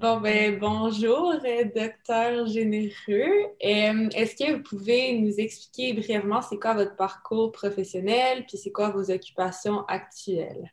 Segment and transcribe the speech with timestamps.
[0.00, 3.50] Bon, ben, bonjour, euh, docteur Généreux.
[3.62, 8.72] Euh, est-ce que vous pouvez nous expliquer brièvement c'est quoi votre parcours professionnel, puis c'est
[8.72, 10.72] quoi vos occupations actuelles?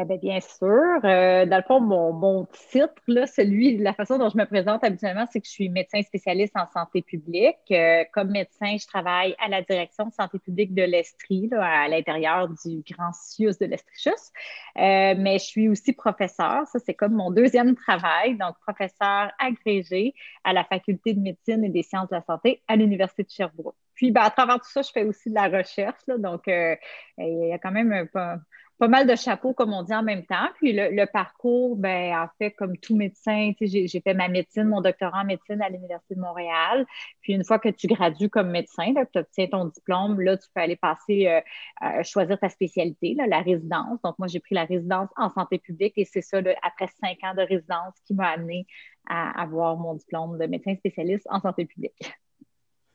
[0.00, 1.04] Eh bien, bien sûr.
[1.04, 5.26] Euh, dans le fond, mon, titre, là, celui, la façon dont je me présente habituellement,
[5.30, 7.58] c'est que je suis médecin spécialiste en santé publique.
[7.70, 12.48] Euh, comme médecin, je travaille à la direction de santé publique de l'Estrie, à l'intérieur
[12.48, 14.32] du Grand Sius de l'Estrichus.
[14.78, 16.66] Euh, mais je suis aussi professeur.
[16.66, 18.38] Ça, c'est comme mon deuxième travail.
[18.38, 20.14] Donc, professeur agrégé
[20.44, 23.76] à la Faculté de médecine et des sciences de la santé à l'Université de Sherbrooke.
[23.94, 26.00] Puis, ben, à travers tout ça, je fais aussi de la recherche.
[26.06, 26.78] Là, donc, il
[27.18, 28.40] y a quand même un peu
[28.80, 30.48] pas mal de chapeaux, comme on dit en même temps.
[30.56, 35.20] Puis le, parcours, ben, en fait, comme tout médecin, j'ai fait ma médecine, mon doctorat
[35.20, 36.86] en médecine à l'Université de Montréal.
[37.20, 40.62] Puis une fois que tu gradues comme médecin, tu obtiens ton diplôme, là, tu peux
[40.62, 44.00] aller passer, euh, choisir ta spécialité, la résidence.
[44.02, 47.34] Donc, moi, j'ai pris la résidence en santé publique et c'est ça, après cinq ans
[47.34, 48.66] de résidence, qui m'a amené
[49.06, 52.14] à avoir mon diplôme de médecin spécialiste en santé publique.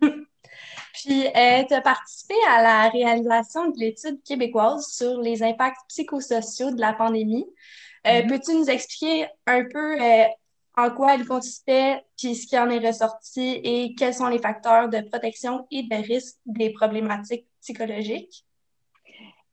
[0.93, 6.71] Puis, euh, tu as participé à la réalisation de l'étude québécoise sur les impacts psychosociaux
[6.71, 7.45] de la pandémie.
[8.07, 8.27] Euh, mm-hmm.
[8.27, 10.25] Peux-tu nous expliquer un peu euh,
[10.77, 14.89] en quoi elle consistait, puis ce qui en est ressorti et quels sont les facteurs
[14.89, 18.45] de protection et de risque des problématiques psychologiques?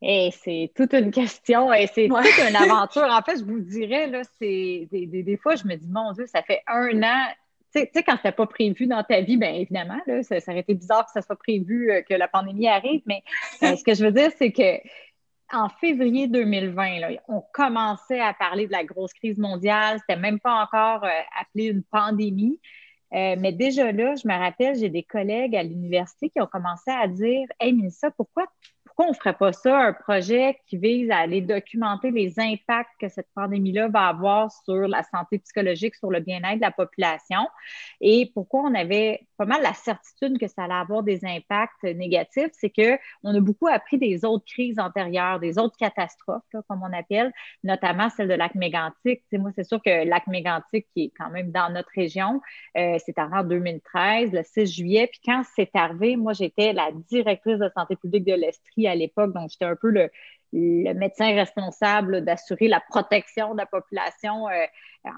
[0.05, 3.05] Eh, c'est toute une question et c'est toute une aventure.
[3.05, 6.27] En fait, je vous dirais, là, c'est des, des, fois, je me dis, mon Dieu,
[6.27, 7.27] ça fait un an
[7.75, 11.07] tu sais, quand c'était pas prévu dans ta vie, bien évidemment, ça, aurait été bizarre
[11.07, 13.23] que ça soit prévu euh, que la pandémie arrive, mais
[13.63, 14.79] euh, ce que je veux dire, c'est que
[15.55, 19.99] en février 2020, là, on commençait à parler de la grosse crise mondiale.
[20.01, 22.59] C'était même pas encore euh, appelé une pandémie.
[23.11, 27.07] mais déjà là, je me rappelle, j'ai des collègues à l'université qui ont commencé à
[27.07, 28.47] dire Hey, Mélissa, pourquoi
[28.95, 32.91] pourquoi on ne ferait pas ça, un projet qui vise à aller documenter les impacts
[33.01, 37.41] que cette pandémie-là va avoir sur la santé psychologique, sur le bien-être de la population?
[38.03, 42.51] Et pourquoi on avait pas mal la certitude que ça allait avoir des impacts négatifs,
[42.53, 47.33] c'est qu'on a beaucoup appris des autres crises antérieures, des autres catastrophes, comme on appelle,
[47.65, 49.23] notamment celle de lac mégantic.
[49.33, 52.43] moi, c'est sûr que lac mégantic, qui est quand même dans notre région,
[52.77, 55.07] euh, c'est arrivé en 2013, le 6 juillet.
[55.07, 59.33] Puis quand c'est arrivé, moi, j'étais la directrice de santé publique de l'Estrie à l'époque.
[59.33, 60.11] Donc, j'étais un peu le,
[60.53, 64.67] médecin responsable d'assurer la protection de la population euh,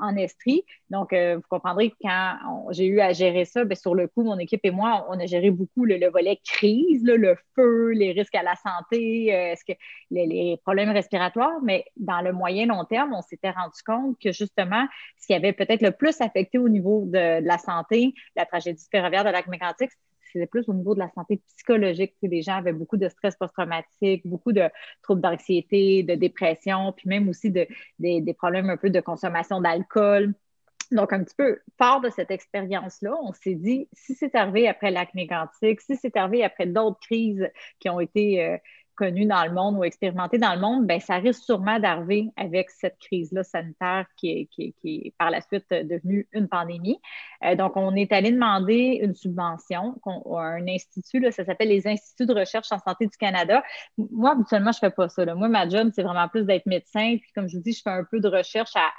[0.01, 0.65] en Estrie.
[0.91, 4.23] Donc, euh, vous comprendrez que quand j'ai eu à gérer ça, bien, sur le coup,
[4.23, 8.35] mon équipe et moi, on a géré beaucoup le, volet crise, le feu, les risques
[8.35, 9.55] à la santé, euh,
[10.11, 11.61] les, problèmes respiratoires.
[11.63, 14.87] Mais dans le moyen long terme, on s'était rendu compte que justement,
[15.21, 19.25] ce qui avait peut-être le plus affecté au niveau de, la santé, la tragédie ferroviaire
[19.25, 19.91] de lac mégantic,
[20.35, 22.15] c'était plus au niveau de la santé psychologique.
[22.23, 24.69] les gens avaient beaucoup de stress post-traumatique, beaucoup de
[25.03, 27.67] troubles d'anxiété, de dépression, puis même aussi de,
[27.99, 30.35] des problèmes un peu de consommation d'alcool.
[30.91, 34.91] Donc, un petit peu fort de cette expérience-là, on s'est dit, si c'est arrivé après
[34.91, 37.49] l'acné quantique, si c'est arrivé après d'autres crises
[37.81, 38.59] qui ont été euh,
[38.95, 42.71] connu dans le monde ou expérimenté dans le monde, ben ça risque sûrement d'arriver avec
[42.71, 46.99] cette crise-là sanitaire qui est, qui, par la suite devenue une pandémie.
[47.45, 51.87] Euh, donc, on est allé demander une subvention à un institut, là, ça s'appelle les
[51.87, 53.63] Instituts de recherche en santé du Canada.
[53.99, 55.25] Moi, habituellement, je ne fais pas ça.
[55.35, 57.17] Moi, ma job, c'est vraiment plus d'être médecin.
[57.21, 58.91] Puis, comme je vous dis, je fais un peu de recherche à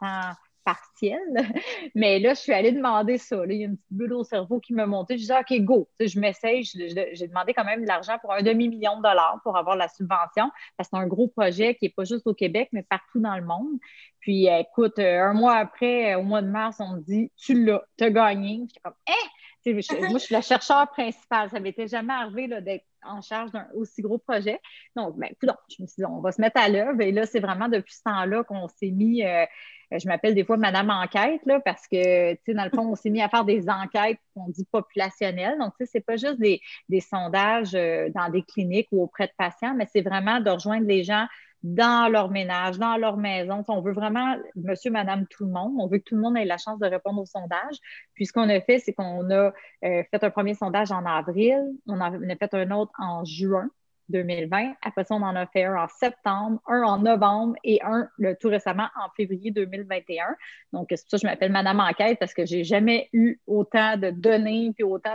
[0.00, 0.36] temps
[0.66, 1.20] partielle.
[1.94, 3.36] Mais là, je suis allée demander ça.
[3.48, 5.16] Il y a une petite bulle au cerveau qui m'a monté.
[5.16, 5.88] Je dis, OK, go.
[6.00, 6.64] je m'essaye.
[6.64, 10.50] J'ai demandé quand même de l'argent pour un demi-million de dollars pour avoir la subvention.
[10.76, 13.36] Parce que c'est un gros projet qui n'est pas juste au Québec, mais partout dans
[13.36, 13.78] le monde.
[14.18, 17.84] Puis, écoute, euh, un mois après, au mois de mars, on me dit, tu l'as,
[17.96, 18.64] tu as gagné.
[18.66, 20.08] J'étais comme, hein?
[20.10, 21.48] moi, je suis la chercheure principale.
[21.50, 24.60] Ça m'était jamais arrivé d'être en charge d'un aussi gros projet.
[24.94, 27.00] Donc, ben, je me suis dit, on va se mettre à l'œuvre.
[27.00, 29.44] Et là, c'est vraiment depuis ce temps-là qu'on s'est mis, euh,
[29.90, 32.96] je m'appelle des fois Madame Enquête, là, parce que, tu sais, dans le fond, on
[32.96, 35.58] s'est mis à faire des enquêtes qu'on dit populationnelles.
[35.58, 36.60] Donc, tu sais, c'est pas juste des,
[37.00, 41.04] sondages euh, dans des cliniques ou auprès de patients, mais c'est vraiment de rejoindre les
[41.04, 41.26] gens
[41.62, 43.64] dans leur ménage, dans leur maison.
[43.68, 45.74] On veut vraiment, monsieur, madame, tout le monde.
[45.78, 47.76] On veut que tout le monde ait la chance de répondre au sondage.
[48.14, 51.60] Puis ce qu'on a fait, c'est qu'on a euh, fait un premier sondage en avril,
[51.86, 53.68] on en a fait un autre en juin.
[54.08, 54.74] 2020.
[54.82, 58.34] Après ça, on en a fait un en septembre, un en novembre et un le,
[58.36, 60.24] tout récemment en février 2021.
[60.72, 63.96] Donc, c'est pour ça que je m'appelle Madame Enquête parce que j'ai jamais eu autant
[63.96, 65.14] de données puis autant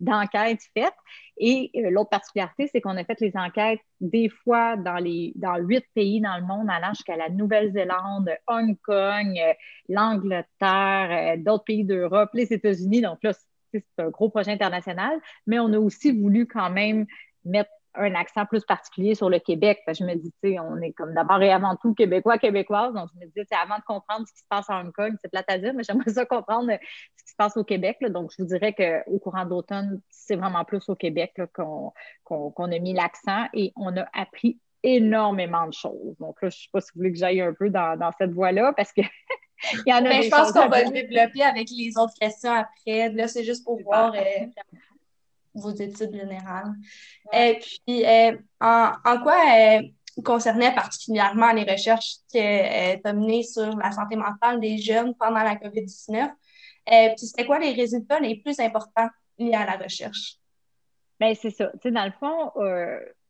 [0.00, 0.94] d'enquêtes faites.
[1.36, 5.56] Et euh, l'autre particularité, c'est qu'on a fait les enquêtes des fois dans les dans
[5.56, 9.52] huit pays dans le monde, allant jusqu'à la Nouvelle-Zélande, Hong Kong, euh,
[9.88, 13.00] l'Angleterre, euh, d'autres pays d'Europe, les États-Unis.
[13.00, 13.32] Donc là,
[13.72, 17.06] c'est un gros projet international, mais on a aussi voulu quand même
[17.44, 19.80] mettre un accent plus particulier sur le Québec.
[19.86, 22.92] je me dis, tu sais, on est comme d'abord et avant tout québécois, québécoise.
[22.94, 25.30] Donc, je me dis, avant de comprendre ce qui se passe à Hong Kong, c'est
[25.30, 27.98] plate à dire, mais j'aimerais ça comprendre ce qui se passe au Québec.
[28.08, 31.92] Donc, je vous dirais qu'au courant d'automne, c'est vraiment plus au Québec qu'on
[32.32, 36.14] a mis l'accent et on a appris énormément de choses.
[36.20, 38.32] Donc là, je ne sais pas si vous voulez que j'aille un peu dans, cette
[38.32, 39.00] voie-là parce que
[39.86, 42.52] il y en a Mais je pense qu'on va le développer avec les autres questions
[42.52, 43.08] après.
[43.10, 44.46] Là, c'est juste pour voir euh,
[45.54, 46.72] vos études générales.
[47.32, 48.92] Et puis, euh, en,
[49.22, 49.82] quoi euh,
[50.24, 55.42] concernait particulièrement les recherches que tu as menées sur la santé mentale des jeunes pendant
[55.42, 56.30] la COVID-19?
[56.86, 59.08] puis, c'était quoi les résultats les plus importants
[59.38, 60.36] liés à la recherche?
[61.18, 61.70] Bien, c'est ça.
[61.74, 62.50] Tu sais, dans le fond,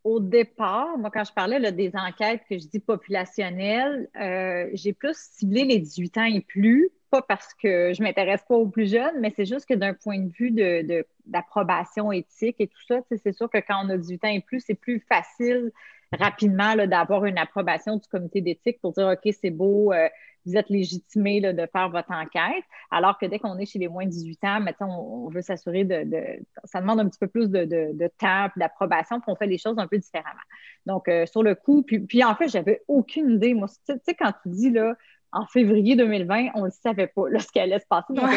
[0.04, 5.16] au départ, moi, quand je parlais des enquêtes que je dis populationnelles, euh, j'ai plus
[5.16, 6.90] ciblé les 18 ans et plus,
[7.22, 10.30] parce que je m'intéresse pas aux plus jeunes, mais c'est juste que d'un point de
[10.32, 10.50] vue
[11.26, 14.40] d'approbation de, éthique et tout ça, c'est sûr que quand on a 18 ans et
[14.40, 15.72] plus, c'est plus facile
[16.12, 20.08] rapidement d'avoir une approbation du comité d'éthique pour dire OK, c'est beau, euh,
[20.46, 22.64] vous êtes légitimé de faire votre enquête.
[22.90, 25.84] Alors que dès qu'on est chez les moins de 18 ans, maintenant, on, veut s'assurer
[25.84, 26.04] de,
[26.64, 29.78] Ça demande un petit peu plus de, de temps, d'approbation, puis on fait les choses
[29.78, 30.40] un peu différemment.
[30.86, 33.54] Donc, euh, sur le coup, puis, puis en fait, j'avais aucune idée.
[33.54, 34.94] Moi, tu sais, quand tu dis là,
[35.34, 38.14] en février 2020, on ne le savait pas, là, ce qui allait se passer.
[38.14, 38.30] Donc,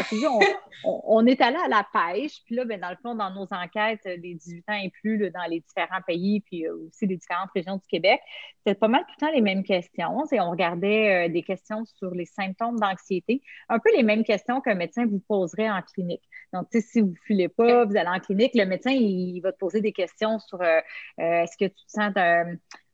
[0.84, 2.42] on, est allé à la pêche.
[2.46, 5.46] Puis là, ben, dans le fond, dans nos enquêtes des 18 ans et plus, dans
[5.48, 8.20] les différents pays, puis euh, aussi les différentes régions du Québec,
[8.58, 10.26] c'était pas mal tout le temps les mêmes questions.
[10.32, 14.60] Et on regardait euh, des questions sur les symptômes d'anxiété, un peu les mêmes questions
[14.60, 16.24] qu'un médecin vous poserait en clinique.
[16.52, 19.58] Donc, si vous ne filez pas, vous allez en clinique, le médecin, il, va te
[19.58, 20.80] poser des questions sur euh,
[21.18, 22.12] est-ce que tu te sens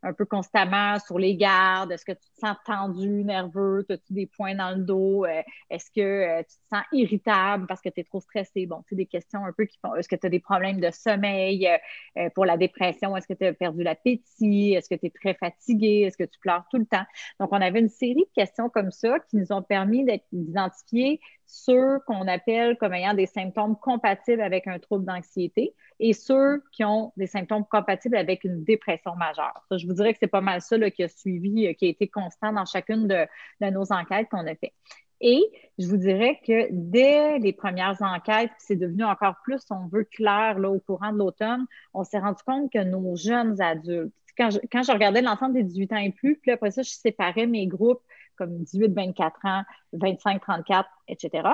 [0.03, 1.91] un peu constamment sur les gardes?
[1.91, 3.85] Est-ce que tu te sens tendu, nerveux?
[3.89, 5.25] As-tu des points dans le dos?
[5.25, 8.65] Euh, est-ce que euh, tu te sens irritable parce que tu es trop stressé?
[8.65, 9.95] Bon, c'est des questions un peu qui font.
[9.95, 11.69] Est-ce que tu as des problèmes de sommeil
[12.17, 13.15] euh, pour la dépression?
[13.15, 14.73] Est-ce que tu as perdu l'appétit?
[14.73, 16.03] Est-ce que tu es très fatigué?
[16.05, 17.05] Est-ce que tu pleures tout le temps?
[17.39, 21.19] Donc, on avait une série de questions comme ça qui nous ont permis d'identifier
[21.53, 26.83] ceux qu'on appelle comme ayant des symptômes compatibles avec un trouble d'anxiété et ceux qui
[26.83, 29.63] ont des symptômes compatibles avec une dépression majeure.
[29.69, 32.07] je vous dirais que c'est pas mal ça qui a suivi, euh, qui a été
[32.07, 33.27] constant dans chacune de,
[33.69, 34.73] nos enquêtes qu'on a fait.
[35.21, 35.43] Et
[35.77, 40.57] je vous dirais que dès les premières enquêtes, c'est devenu encore plus, on veut clair,
[40.57, 44.81] au courant de l'automne, on s'est rendu compte que nos jeunes adultes, quand je, quand
[44.81, 48.01] je regardais l'ensemble des 18 ans et plus, puis après ça, je séparais mes groupes
[48.37, 49.63] comme 18-24 ans,
[49.93, 51.49] 25-34, etc.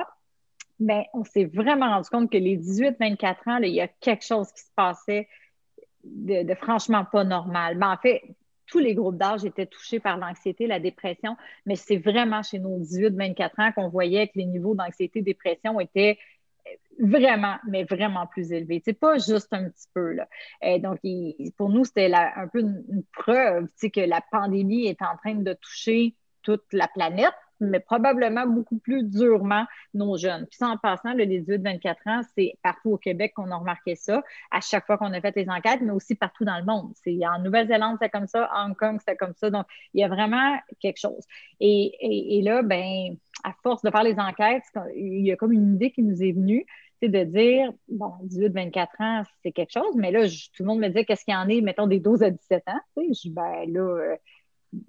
[0.78, 4.50] Mais on s'est vraiment rendu compte que les 18-24 ans, il y a quelque chose
[4.52, 5.28] qui se passait
[6.04, 7.76] de, franchement pas normal.
[7.76, 8.22] Mais en fait,
[8.66, 11.36] tous les groupes d'âge étaient touchés par l'anxiété, la dépression,
[11.66, 16.18] mais c'est vraiment chez nos 18-24 ans qu'on voyait que les niveaux d'anxiété dépression étaient
[16.98, 18.80] vraiment, mais vraiment plus élevés.
[18.84, 20.12] C'est pas juste un petit peu.
[20.12, 20.28] Là.
[20.64, 20.98] Euh, donc,
[21.56, 25.52] pour nous, c'était un peu une, une preuve que la pandémie est en train de
[25.54, 29.64] toucher toute la planète, mais probablement beaucoup plus durement
[29.94, 30.46] nos jeunes.
[30.46, 33.94] Puis ça, en passant, le, les 18-24 ans, c'est partout au Québec qu'on a remarqué
[33.94, 36.92] ça, à chaque fois qu'on a fait les enquêtes, mais aussi partout dans le monde.
[37.04, 39.50] C'est En Nouvelle-Zélande, c'est comme ça, Hong Kong, c'est comme ça.
[39.50, 41.24] Donc, il y a vraiment quelque chose.
[41.60, 44.64] Et, et, là, ben, à force de faire les enquêtes,
[44.96, 46.64] il y a comme une idée qui nous est venue,
[47.02, 50.88] c'est de dire, bon, 18-24 ans, c'est quelque chose, mais là, tout le monde me
[50.88, 52.80] dit qu'est-ce qu'il y en est, mettons, des 12 à 17 ans?
[52.96, 54.16] Je dis, ben là, euh,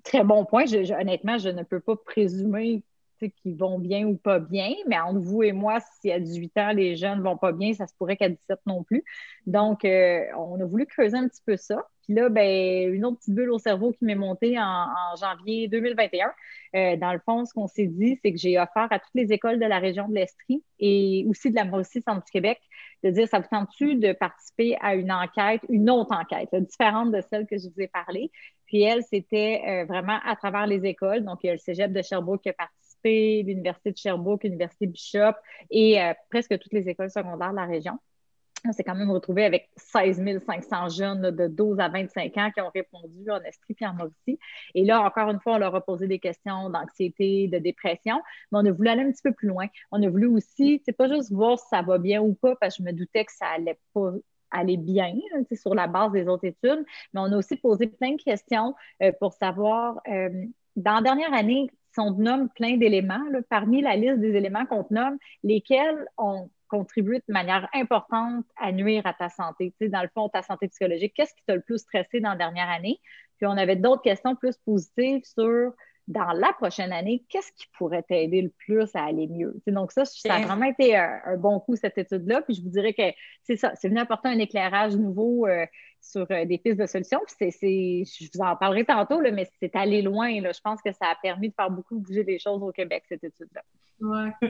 [0.03, 0.65] très bon point.
[0.99, 2.83] honnêtement, je ne peux pas présumer
[3.29, 6.71] qu'ils vont bien ou pas bien, mais entre vous et moi, si à 18 ans,
[6.71, 9.03] les jeunes ne vont pas bien, ça se pourrait qu'à 17 non plus.
[9.45, 11.87] Donc, euh, on a voulu creuser un petit peu ça.
[12.03, 14.87] Puis là, ben, une autre petite bulle au cerveau qui m'est montée en,
[15.19, 16.31] janvier 2021.
[16.73, 19.31] Euh, dans le fond, ce qu'on s'est dit, c'est que j'ai offert à toutes les
[19.31, 22.59] écoles de la région de l'Estrie et aussi de la Mauricie, Centre Québec,
[23.03, 27.21] de dire, ça vous tente-tu de participer à une enquête, une autre enquête, différente de
[27.29, 28.31] celle que je vous ai parlé.
[28.71, 31.25] Puis elle, c'était euh, vraiment à travers les écoles.
[31.25, 34.87] Donc, il y a le cégep de Sherbrooke qui a participé, l'Université de Sherbrooke, l'Université
[34.87, 35.33] Bishop
[35.69, 37.99] et euh, presque toutes les écoles secondaires de la région.
[38.65, 42.61] On s'est quand même retrouvé avec 16 500 jeunes de 12 à 25 ans qui
[42.61, 44.39] ont répondu en Estrie et en Mauricie.
[44.73, 48.21] Et là, encore une fois, on leur a posé des questions d'anxiété, de dépression,
[48.53, 49.67] mais on a voulu aller un petit peu plus loin.
[49.91, 52.77] On a voulu aussi, c'est pas juste voir si ça va bien ou pas, parce
[52.77, 54.13] que je me doutais que ça allait pas
[54.51, 55.13] aller bien
[55.49, 58.75] c'est sur la base des autres études, mais on a aussi posé plein de questions
[59.01, 60.29] euh, pour savoir, euh,
[60.75, 64.85] dans la dernière année, si on nomme plein d'éléments, parmi la liste des éléments qu'on
[64.91, 70.29] nomme, lesquels ont contribué de manière importante à nuire à ta santé, dans le fond,
[70.29, 71.13] ta santé psychologique.
[71.13, 73.01] Qu'est-ce qui t'a le plus stressé dans la dernière année?
[73.37, 75.73] Puis on avait d'autres questions plus positives sur
[76.07, 79.55] dans la prochaine année, qu'est-ce qui pourrait t'aider le plus à aller mieux?
[79.67, 82.41] donc, ça, ça a vraiment été un, bon coup, cette étude-là.
[82.41, 83.03] Puis je vous dirais que
[83.43, 85.65] c'est ça, c'est venu apporter un éclairage nouveau euh,
[86.01, 87.19] sur euh, des pistes de solutions.
[87.27, 90.41] Puis c'est, je vous en parlerai tantôt, là, mais c'est allé loin.
[90.41, 90.51] Là.
[90.51, 93.23] Je pense que ça a permis de faire beaucoup bouger les choses au Québec, cette
[93.23, 93.61] étude-là.
[94.01, 94.49] Ouais.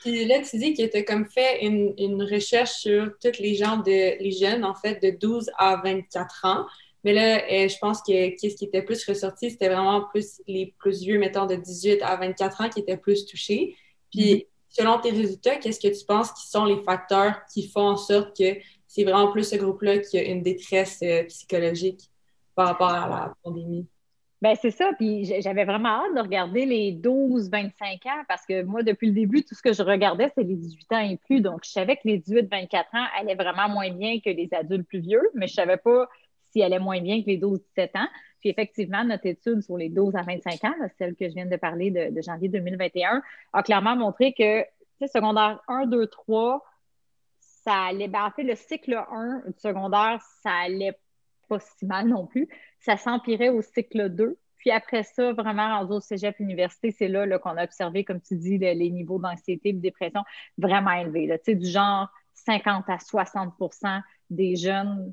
[0.00, 3.54] Puis là, tu dis que tu as comme fait une, une, recherche sur tous les
[3.54, 6.66] gens de les jeunes, en fait, de 12 à 24 ans.
[7.04, 10.74] Mais là, euh, je pense que ce qui était plus ressorti, c'était vraiment plus les
[10.78, 13.76] plus vieux, mettons, de 18 à 24 ans qui étaient plus touchés.
[14.10, 14.46] Puis, mm-hmm.
[14.68, 18.36] selon tes résultats, qu'est-ce que tu penses qui sont les facteurs qui font en sorte
[18.36, 18.56] que
[18.86, 22.02] c'est vraiment plus ce groupe-là qui a une détresse euh, psychologique
[22.54, 23.86] par rapport à la pandémie?
[24.42, 24.90] Ben c'est ça.
[24.98, 29.44] Puis j'avais vraiment hâte de regarder les 12-25 ans parce que moi, depuis le début,
[29.44, 31.40] tout ce que je regardais, c'est les 18 ans et plus.
[31.40, 34.98] Donc, je savais que les 18-24 ans allaient vraiment moins bien que les adultes plus
[34.98, 36.08] vieux, mais je ne savais pas
[36.52, 38.08] s'ils allaient moins bien que les 12-17 ans.
[38.40, 41.56] Puis effectivement, notre étude sur les 12 à 25 ans, celle que je viens de
[41.56, 44.64] parler de, janvier 2021, a clairement montré que
[45.08, 46.64] secondaire 1, 2, 3,
[47.40, 50.98] ça allait, ben, en fait, le cycle 1 du secondaire, ça allait
[51.48, 52.48] pas si mal non plus.
[52.80, 54.38] Ça s'empirait au cycle 2.
[54.58, 58.36] Puis après ça, vraiment rendu au cégep université, c'est là, qu'on a observé, comme tu
[58.36, 60.22] dis, les, niveaux d'anxiété et de dépression
[60.56, 61.26] vraiment élevés.
[61.26, 61.38] Là.
[61.46, 65.12] Du genre 50 à 60% des jeunes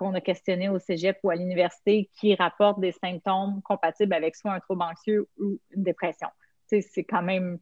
[0.00, 4.52] qu'on a questionnés au cégep ou à l'université qui rapportent des symptômes compatibles avec soit
[4.52, 6.28] un trouble anxieux ou une dépression.
[6.66, 7.58] C'est quand même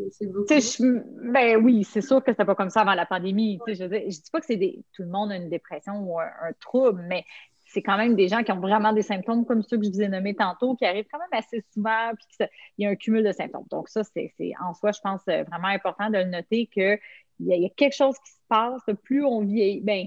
[0.00, 3.58] ben oui, c'est sûr que c'était pas comme ça avant la pandémie.
[3.66, 6.52] Je, ne dis pas que c'est des, tout le monde a une dépression ou un,
[6.60, 7.24] trouble, mais
[7.66, 10.00] c'est quand même des gens qui ont vraiment des symptômes comme ceux que je vous
[10.00, 13.22] ai nommés tantôt, qui arrivent quand même assez souvent, puis il y a un cumul
[13.22, 13.66] de symptômes.
[13.70, 16.98] Donc, ça, c'est en soi, je pense, euh, vraiment important de le noter qu'il
[17.40, 18.82] y, y, a quelque chose qui se passe.
[19.02, 20.06] Plus on vieillit, ben,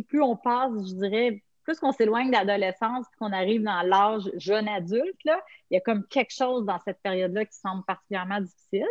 [0.00, 4.68] plus on passe, je dirais, plus qu'on s'éloigne de l'adolescence, qu'on arrive dans l'âge jeune
[4.68, 8.88] adulte, là, il y a comme quelque chose dans cette période-là qui semble particulièrement difficile.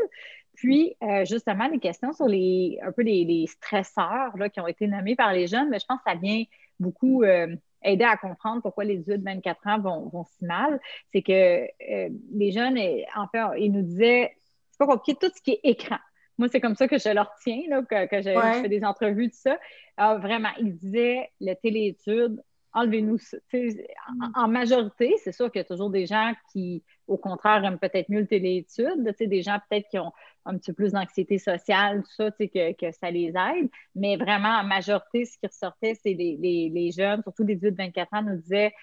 [0.55, 4.88] Puis, euh, justement, les questions sur les un peu les, stresseurs là, qui ont été
[4.88, 6.43] nommés par les jeunes, mais je pense que ça vient
[6.79, 10.79] beaucoup euh, aider à comprendre pourquoi les de 24 ans vont, vont si mal.
[11.12, 12.77] C'est que euh, les jeunes,
[13.15, 14.36] en fait, ils nous disaient,
[14.70, 15.98] c'est pas compliqué, tout ce qui est écran.
[16.38, 19.29] Moi, c'est comme ça que je leur tiens, là, que, que je, fais des entrevues,
[19.29, 19.57] tout ça.
[19.97, 22.41] Ah, vraiment, ils disaient, le téléétude,
[22.73, 23.38] enlevez-nous ça.
[23.53, 24.31] Mm.
[24.35, 28.09] En, majorité, c'est sûr qu'il y a toujours des gens qui, au contraire, aiment peut-être
[28.09, 30.11] mieux le téléétude, des gens peut-être qui ont
[30.45, 33.69] un petit peu plus d'anxiété sociale, tout ça, que, que ça les aide.
[33.95, 38.23] Mais vraiment, en majorité, ce qui ressortait, c'est les, les, jeunes, surtout les 18-24 ans,
[38.23, 38.73] nous disaient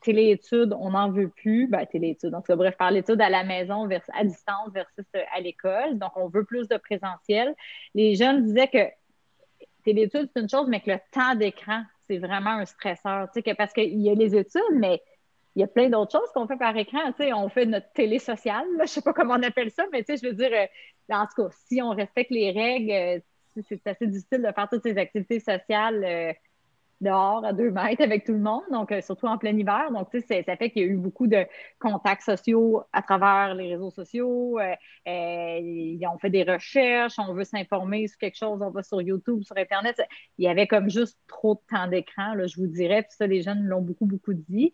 [0.00, 1.66] téléétudes, on n'en veut plus.
[1.66, 5.40] Ben, téléétudes, donc bref, faire l'étude à la maison versus à distance versus euh, à
[5.40, 5.98] l'école.
[5.98, 7.54] Donc, on veut plus de présentiel.
[7.94, 8.88] Les jeunes disaient que
[9.84, 13.28] téléétudes, c'est une chose, mais que le temps d'écran, c'est vraiment un stresseur.
[13.32, 15.02] Sais, parce qu'il y a les études, mais
[15.56, 17.12] il y a plein d'autres choses qu'on fait par écran.
[17.36, 20.26] On fait notre télé sociale, je ne sais pas comment on appelle ça, mais je
[20.26, 24.42] veux dire, euh, en tout cas, si on respecte les règles, euh, c'est assez difficile
[24.42, 26.36] de faire toutes ces activités sociales
[27.04, 29.90] dehors à deux mètres avec tout le monde, donc euh, surtout en plein hiver.
[29.92, 31.46] Donc, tu sais, ça fait qu'il y a eu beaucoup de
[31.78, 34.58] contacts sociaux à travers les réseaux sociaux.
[34.58, 34.74] Euh,
[35.06, 39.42] euh, on fait des recherches, on veut s'informer sur quelque chose, on va sur YouTube,
[39.44, 40.02] sur Internet.
[40.38, 43.02] Il y avait comme juste trop de temps d'écran, je vous dirais.
[43.02, 44.72] Puis ça, les jeunes l'ont beaucoup, beaucoup dit.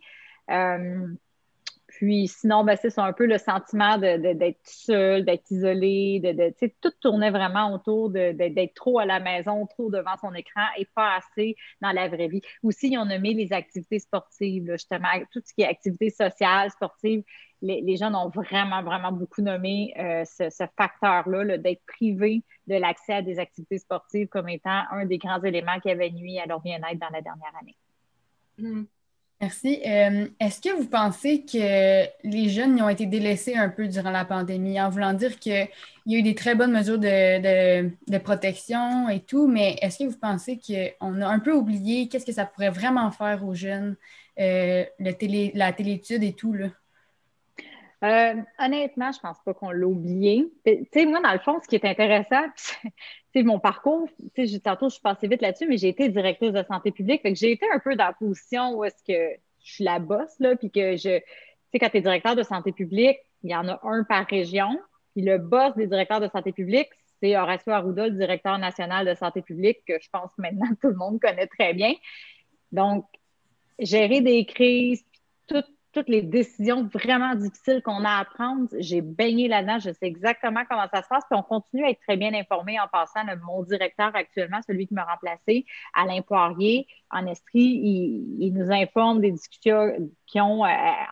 [2.00, 7.30] Puis sinon, ben, c'est un peu le sentiment d'être seul, d'être isolé, de, tout tournait
[7.30, 11.92] vraiment autour d'être trop à la maison, trop devant son écran et pas assez dans
[11.92, 12.40] la vraie vie.
[12.62, 17.22] Aussi, ils ont nommé les activités sportives, justement, tout ce qui est activités sociales, sportives.
[17.60, 23.12] Les, les jeunes ont vraiment, vraiment beaucoup nommé euh, ce, facteur-là, d'être privé de l'accès
[23.12, 26.62] à des activités sportives comme étant un des grands éléments qui avait nuit à leur
[26.62, 27.76] bien-être dans la dernière année.
[28.56, 28.84] Mmh.
[29.40, 29.80] Merci.
[29.86, 34.10] Euh, est-ce que vous pensez que les jeunes y ont été délaissés un peu durant
[34.10, 35.66] la pandémie, en voulant dire qu'il
[36.04, 40.18] y a eu des très bonnes mesures de, protection et tout, mais est-ce que vous
[40.18, 43.96] pensez qu'on a un peu oublié qu'est-ce que ça pourrait vraiment faire aux jeunes,
[44.38, 46.52] euh, le télé, la télétude et tout?
[46.52, 46.68] Là?
[48.02, 50.50] Euh, honnêtement, je pense pas qu'on l'a oublié.
[50.66, 52.44] Tu sais, moi, dans le fond, ce qui est intéressant,
[53.32, 56.52] c'est mon parcours, tu sais, tantôt, je suis passée vite là-dessus, mais j'ai été directrice
[56.52, 57.22] de santé publique.
[57.34, 60.56] J'ai été un peu dans la position où est-ce que je suis la bosse, là,
[60.56, 61.24] puis que je, tu
[61.72, 64.78] sais, quand tu es directeur de santé publique, il y en a un par région.
[65.14, 66.88] Puis le boss des directeurs de santé publique,
[67.20, 70.96] c'est Horacio Arruda, le directeur national de santé publique, que je pense maintenant tout le
[70.96, 71.94] monde connaît très bien.
[72.72, 73.06] Donc,
[73.78, 75.04] gérer des crises,
[75.46, 80.06] tout toutes les décisions vraiment difficiles qu'on a à prendre, j'ai baigné là-dedans, je sais
[80.06, 83.20] exactement comment ça se passe, puis on continue à être très bien informé en passant.
[83.44, 87.80] mon directeur actuellement, celui qui m'a remplacé, Alain Poirier, en Estrie,
[88.38, 89.92] il, nous informe des discussions
[90.26, 90.68] qu'ils ont euh,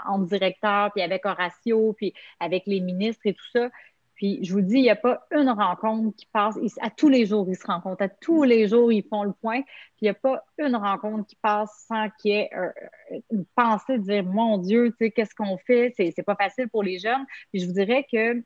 [0.07, 3.69] en directeur, puis avec Horatio, puis avec les ministres et tout ça.
[4.19, 6.59] Puis je vous dis, il n'y a pas une rencontre qui passe.
[6.81, 8.03] à tous les jours, ils se rencontrent.
[8.03, 9.63] À tous les jours, ils font le point.
[9.63, 12.71] Puis il n'y a pas une rencontre qui passe sans qu'il y ait euh,
[13.31, 15.95] une pensée de dire Mon Dieu, tu sais, qu'est-ce qu'on fait?
[15.97, 17.25] C'est pas facile pour les jeunes.
[17.53, 18.43] Puis je vous dirais que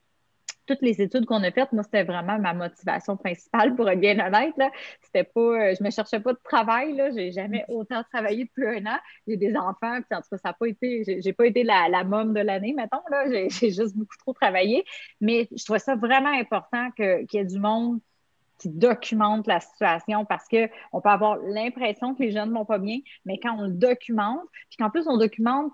[0.67, 4.19] toutes les études qu'on a faites, moi, c'était vraiment ma motivation principale, pour être bien
[4.25, 4.55] honnête.
[5.03, 6.95] C'était pas, euh, je me cherchais pas de travail.
[6.95, 7.11] Là.
[7.11, 8.99] J'ai jamais autant travaillé depuis un an.
[9.27, 11.89] J'ai des enfants, puis en tout cas, ça n'a pas été, j'ai, pas été la,
[11.89, 12.99] la de l'année, mettons.
[13.31, 14.85] J'ai, juste beaucoup trop travaillé.
[15.21, 18.01] Mais je trouvais ça vraiment important qu'il y ait du monde
[18.59, 22.79] qui documente la situation parce qu'on peut avoir l'impression que les jeunes ne vont pas
[22.79, 25.73] bien, mais quand on le documente, puis qu'en plus on documente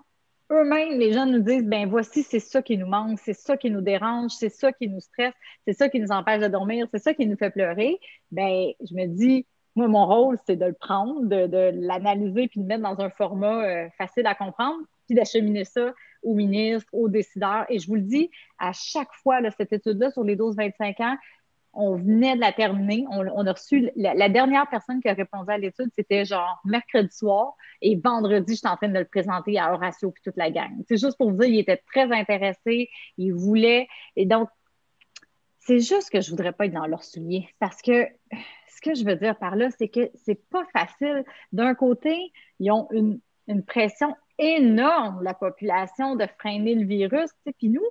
[0.51, 3.69] eux-mêmes, les gens nous disent, ben voici, c'est ça qui nous manque, c'est ça qui
[3.69, 5.33] nous dérange, c'est ça qui nous stresse,
[5.65, 7.99] c'est ça qui nous empêche de dormir, c'est ça qui nous fait pleurer,
[8.31, 12.63] ben je me dis, moi, mon rôle, c'est de le prendre, de, l'analyser, puis de
[12.63, 17.07] le mettre dans un format euh, facile à comprendre, puis d'acheminer ça aux ministres, aux
[17.07, 17.65] décideurs.
[17.69, 21.15] Et je vous le dis, à chaque fois, cette étude-là sur les 12-25 ans,
[21.73, 23.05] on venait de la terminer.
[23.11, 27.55] On, a reçu la, dernière personne qui a répondu à l'étude, c'était genre mercredi soir
[27.81, 30.71] et vendredi, j'étais en train de le présenter à Horatio puis toute la gang.
[30.87, 33.87] C'est juste pour vous dire, il était très intéressé, il voulait.
[34.15, 34.49] Et donc,
[35.59, 38.07] c'est juste que je voudrais pas être dans leur souliers parce que
[38.79, 41.23] ce que je veux dire par là, c'est que c'est pas facile.
[41.51, 43.19] D'un côté, ils ont une,
[43.65, 47.29] pression énorme, la population, de freiner le virus.
[47.57, 47.85] Puis nous,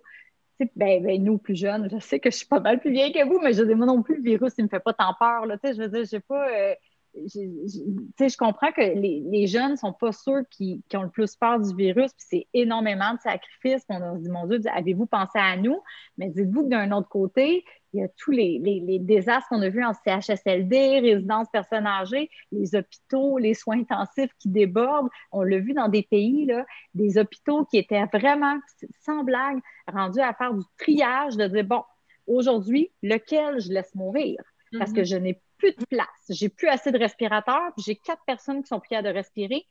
[0.77, 3.25] ben, ben, nous, plus jeunes, je sais que je suis pas mal plus vieille que
[3.25, 5.47] vous, mais je dis, moi non plus, le virus, il me fait pas tant peur.
[5.47, 6.49] Là, je veux dire, j'ai pas.
[6.49, 6.75] Euh,
[7.15, 11.37] je comprends que les, les jeunes ne sont pas ceux qui, qui, ont le plus
[11.37, 13.85] peur du virus, puis c'est énormément de sacrifices.
[13.89, 15.81] On se dit, mon Dieu, avez-vous pensé à nous?
[16.17, 19.69] Mais dites-vous que d'un autre côté, il y a tous les, les, désastres qu'on a
[19.69, 25.09] vus en CHSLD, résidences personnes âgées, les hôpitaux, les soins intensifs qui débordent.
[25.33, 28.59] On l'a vu dans des pays, là, des hôpitaux qui étaient vraiment,
[29.01, 29.59] sans blague,
[29.91, 31.83] rendus à faire du triage, de dire, bon,
[32.27, 34.37] aujourd'hui, lequel je laisse mourir?
[34.79, 35.11] Parce que mm-hmm.
[35.11, 36.07] je n'ai plus de place.
[36.29, 39.65] J'ai plus assez de respirateurs, j'ai quatre personnes qui sont prières de respirer.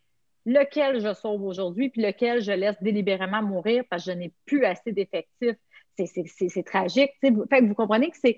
[0.46, 4.64] Lequel je sauve aujourd'hui, puis lequel je laisse délibérément mourir parce que je n'ai plus
[4.64, 5.58] assez d'effectifs.
[5.98, 7.12] C'est tragique.
[7.22, 8.38] Fait vous comprenez que c'est.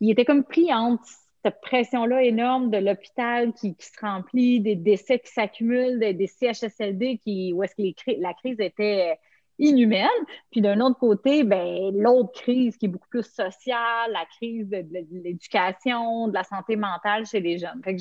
[0.00, 1.04] Il était comme pris entre
[1.44, 7.52] cette pression-là énorme de l'hôpital qui, se remplit, des décès qui s'accumulent, des, CHSLD qui,
[7.52, 9.18] où est-ce que la crise était
[9.58, 10.08] inhumaine.
[10.50, 14.84] Puis d'un autre côté, ben, l'autre crise qui est beaucoup plus sociale, la crise de,
[15.12, 17.80] l'éducation, de la santé mentale chez les jeunes.
[17.82, 17.92] Que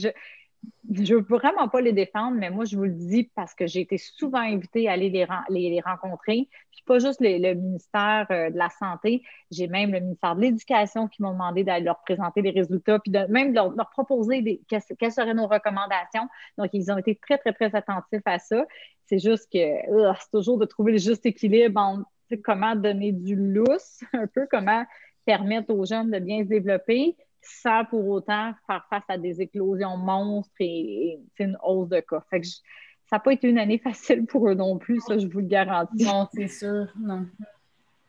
[0.91, 3.82] je veux vraiment pas les défendre, mais moi, je vous le dis parce que j'ai
[3.82, 6.49] été souvent invitée à aller les, les, rencontrer.
[6.71, 11.08] Puis pas juste le ministère euh, de la Santé, j'ai même le ministère de l'Éducation
[11.08, 14.62] qui m'ont demandé d'aller leur présenter les résultats, puis de, même de leur, proposer des,
[14.67, 16.28] quelles, seraient nos recommandations.
[16.58, 18.65] Donc, ils ont été très, très, très attentifs à ça.
[19.06, 22.06] C'est juste que c'est toujours de trouver le juste équilibre entre
[22.43, 24.86] comment donner du lousse, un peu comment
[25.26, 29.97] permettre aux jeunes de bien se développer, sans pour autant faire face à des éclosions
[29.97, 32.23] monstres et, une hausse de cas.
[32.29, 35.27] Fait que ça n'a pas été une année facile pour eux non plus, ça, je
[35.27, 36.06] vous le garantis.
[36.06, 37.25] Non, c'est sûr, non.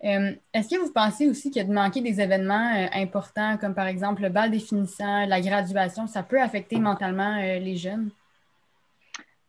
[0.04, 3.56] Euh, est-ce que vous pensez aussi qu'il y a de manquer des événements euh, importants,
[3.56, 8.10] comme par exemple le bal définissant, la graduation, ça peut affecter mentalement euh, les jeunes?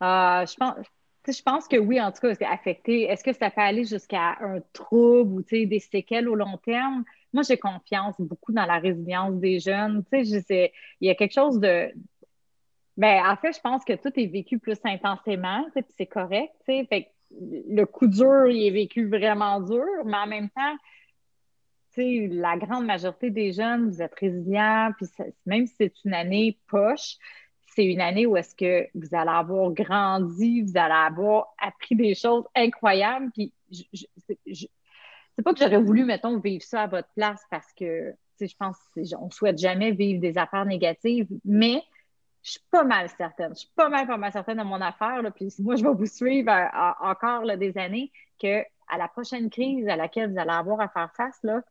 [0.00, 0.74] je, pense,
[1.26, 3.02] je pense que oui, en tout cas, c'est affecté.
[3.02, 7.04] Est-ce que ça peut aller jusqu'à un trouble ou des séquelles au long terme?
[7.36, 10.02] Moi, j'ai confiance beaucoup dans la résilience des jeunes.
[10.10, 11.92] Tu sais, il y a quelque chose de.
[12.96, 16.54] Ben, en fait, je pense que tout est vécu plus intensément, tu sais, c'est correct,
[16.66, 16.86] tu sais.
[16.86, 20.76] Fait le coup dur, il est vécu vraiment dur, mais en même temps,
[21.98, 25.06] la grande majorité des jeunes, vous êtes résilients, puis
[25.44, 27.16] même si c'est une année poche,
[27.74, 32.14] c'est une année où est-ce que vous allez avoir grandi, vous allez avoir appris des
[32.14, 33.52] choses incroyables, puis
[35.36, 38.76] c'est pas que j'aurais voulu, mettons, vivre ça à votre place parce que, je pense
[39.18, 41.82] on souhaite jamais vivre des affaires négatives, mais
[42.42, 45.22] je suis pas mal certaine, je suis pas mal, pas mal certaine de mon affaire,
[45.22, 49.50] là, puis moi, je vais vous suivre euh, encore des années, que à la prochaine
[49.50, 51.62] crise à laquelle vous allez avoir à faire face, là,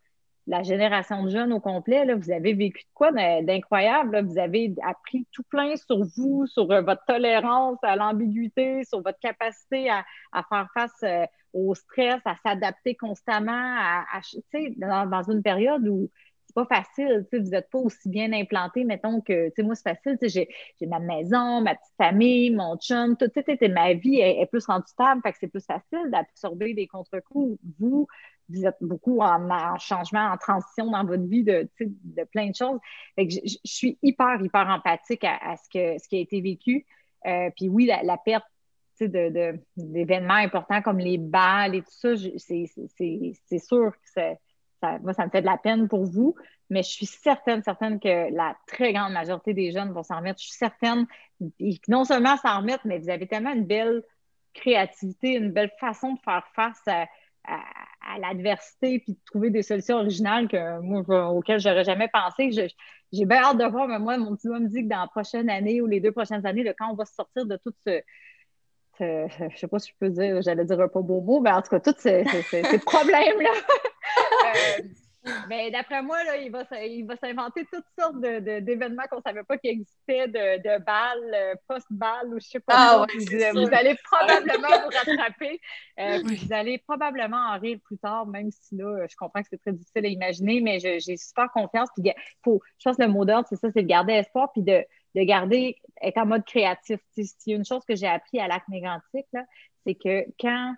[0.48, 4.26] la génération de jeunes au complet, là, vous avez vécu de quoi d'incroyable?
[4.26, 9.20] Vous avez appris tout plein sur vous, sur euh, votre tolérance à l'ambiguïté, sur votre
[9.20, 10.06] capacité à,
[10.50, 14.06] faire face euh, au stress, à s'adapter constamment, à,
[14.78, 16.10] dans, une période où
[16.56, 17.28] pas facile.
[17.32, 20.18] Vous n'êtes pas aussi bien implanté, mettons que, moi, c'est facile.
[20.22, 23.30] J'ai ma maison, ma petite famille, mon chum, tout,
[23.70, 27.60] ma vie est, plus rendue stable, fait que c'est plus facile d'absorber des contre-coups.
[27.80, 28.08] Vous,
[28.50, 31.68] vous êtes beaucoup en, changement, en transition dans votre vie de,
[32.32, 32.80] plein de choses.
[33.18, 36.86] Je, suis hyper, hyper empathique à, ce, que, ce qui a été vécu.
[37.26, 38.46] Euh, puis oui, la, perte
[39.00, 44.10] d'événements importants comme les balles et tout ça, c'est sûr que
[44.82, 46.36] ça, moi, ça me fait de la peine pour vous,
[46.70, 50.40] mais je suis certaine, certaine que la très grande majorité des jeunes vont s'en remettre.
[50.40, 51.06] Je suis certaine,
[51.88, 54.04] non seulement s'en remettre, mais vous avez tellement une belle
[54.54, 57.06] créativité, une belle façon de faire face à,
[57.48, 62.52] à, l'adversité puis de trouver des solutions originales que moi, auxquelles j'aurais jamais pensé.
[63.12, 65.50] J'ai bien hâte de voir, mais moi, mon petit me dit que dans la prochaine
[65.50, 68.02] année ou les deux prochaines années, quand on va sortir de tout ce,
[69.00, 71.52] je je sais pas si je peux dire, j'allais dire un pas beau mot, mais
[71.52, 72.24] en tout cas, tous ces,
[72.86, 73.52] problèmes-là.
[74.46, 74.84] Euh,
[75.50, 79.44] mais d'après moi, là, il va, il va s'inventer toutes sortes d'événements qu'on ne savait
[79.44, 82.74] pas qu'ils existaient, de, de balles, euh, post-balles ou je ne sais pas.
[82.78, 83.06] Ah,
[83.54, 85.62] vous, allez probablement vous rattraper.
[86.00, 89.62] Euh, vous allez probablement en rire plus tard, même si là, je comprends que c'est
[89.62, 91.90] très difficile à imaginer, mais j'ai super confiance.
[91.96, 92.12] Puis,
[92.44, 94.84] faut, je pense que le mot d'ordre, c'est ça, c'est de garder espoir puis de,
[95.16, 97.00] de garder, être en mode créatif.
[97.18, 99.28] A une chose que j'ai appris à l'acte mégrantique,
[99.86, 100.76] c'est que quand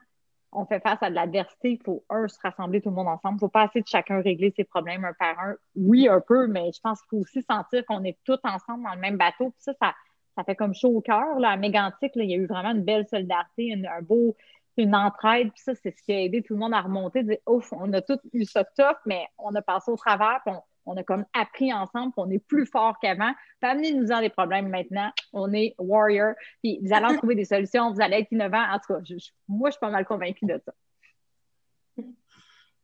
[0.57, 3.33] on fait face à de l'adversité, il faut, un, se rassembler tout le monde ensemble.
[3.33, 5.55] Il ne faut pas essayer de chacun régler ses problèmes un par un.
[5.75, 8.95] Oui, un peu, mais je pense qu'il faut aussi sentir qu'on est tous ensemble dans
[8.95, 9.51] le même bateau.
[9.51, 11.37] Puis ça, ça, fait comme chaud au cœur.
[11.43, 14.35] À Mégantic, il y a eu vraiment une belle solidarité, un beau,
[14.77, 15.51] une entraide.
[15.51, 18.01] Puis ça, c'est ce qui a aidé tout le monde à remonter, ouf, on a
[18.01, 20.41] tous eu ça tough, mais on a passé au travers,
[20.95, 23.33] a comme appris ensemble qu'on est plus fort qu'avant.
[23.61, 25.11] Amenez-nous en des problèmes maintenant.
[25.33, 26.33] On est warrior.
[26.63, 28.63] Puis vous allez en trouver des solutions, vous allez être innovant.
[28.71, 28.99] En tout cas,
[29.47, 30.73] moi, je suis pas mal convaincue de ça.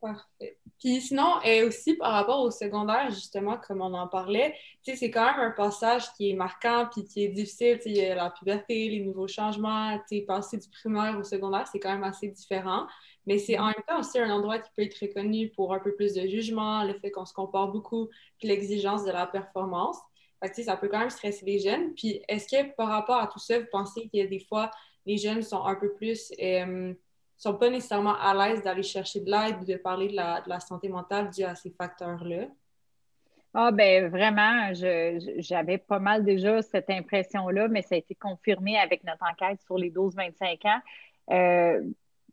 [0.01, 0.57] Parfait.
[0.79, 5.25] Puis sinon, et aussi par rapport au secondaire, justement, comme on en parlait, c'est quand
[5.25, 7.79] même un passage qui est marquant puis qui est difficile.
[7.85, 11.93] Il y a la puberté, les nouveaux changements, passer du primaire au secondaire, c'est quand
[11.93, 12.85] même assez différent.
[13.25, 15.95] Mais c'est en même temps aussi un endroit qui peut être reconnu pour un peu
[15.95, 19.97] plus de jugement, le fait qu'on se compare beaucoup, puis l'exigence de la performance.
[20.43, 21.93] Fait ça peut quand même stresser les jeunes.
[21.93, 24.71] Puis est-ce que par rapport à tout ça, vous pensez qu'il y a des fois,
[25.05, 26.93] les jeunes sont un peu plus, euh,
[27.37, 30.49] sont pas nécessairement à l'aise d'aller chercher de l'aide ou de parler de la, de
[30.49, 32.47] la santé mentale dû à ces facteurs-là?
[33.55, 39.03] Ah ben vraiment, j'avais pas mal déjà cette impression-là, mais ça a été confirmé avec
[39.03, 40.79] notre enquête sur les 12-25 ans.
[41.29, 41.83] Euh,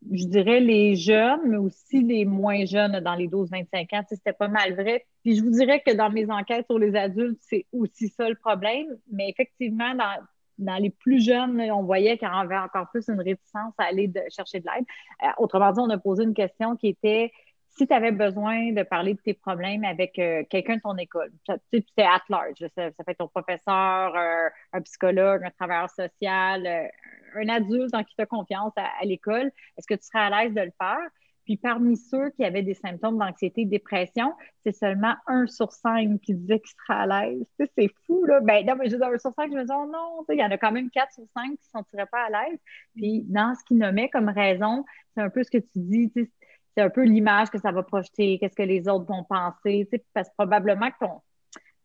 [0.09, 4.03] je dirais les jeunes, mais aussi les moins jeunes dans les 12-25 ans.
[4.09, 5.05] C'était pas mal vrai.
[5.23, 8.35] Puis je vous dirais que dans mes enquêtes sur les adultes, c'est aussi ça le
[8.35, 8.87] problème.
[9.11, 10.23] Mais effectivement, dans,
[10.57, 14.11] dans les plus jeunes, on voyait qu'il y avait encore plus une réticence à aller
[14.35, 14.85] chercher de l'aide.
[15.23, 17.31] Euh, autrement dit, on a posé une question qui était
[17.77, 21.31] si tu avais besoin de parler de tes problèmes avec euh, quelqu'un de ton école,
[21.45, 26.87] tu sais, at large, ça, fait ton professeur, euh, un psychologue, un travailleur social, euh,
[27.35, 30.53] un adulte en qui tu as confiance à, l'école, est-ce que tu serais à l'aise
[30.53, 31.09] de le faire?
[31.45, 36.21] Puis parmi ceux qui avaient des symptômes d'anxiété, de dépression, c'est seulement un sur cinq
[36.21, 37.43] qui disait qu'il serait à l'aise.
[37.57, 38.41] C'est fou, là.
[38.41, 40.43] Ben, non, mais je dis un sur cinq, je me dis, oh non, il y
[40.43, 42.59] en a quand même quatre sur cinq qui ne se sentiraient pas à l'aise.
[42.95, 46.11] Puis dans ce qu'ils nommaient comme raison, c'est un peu ce que tu dis,
[46.75, 50.29] c'est un peu l'image que ça va projeter, qu'est-ce que les autres vont penser, parce
[50.29, 51.05] que probablement que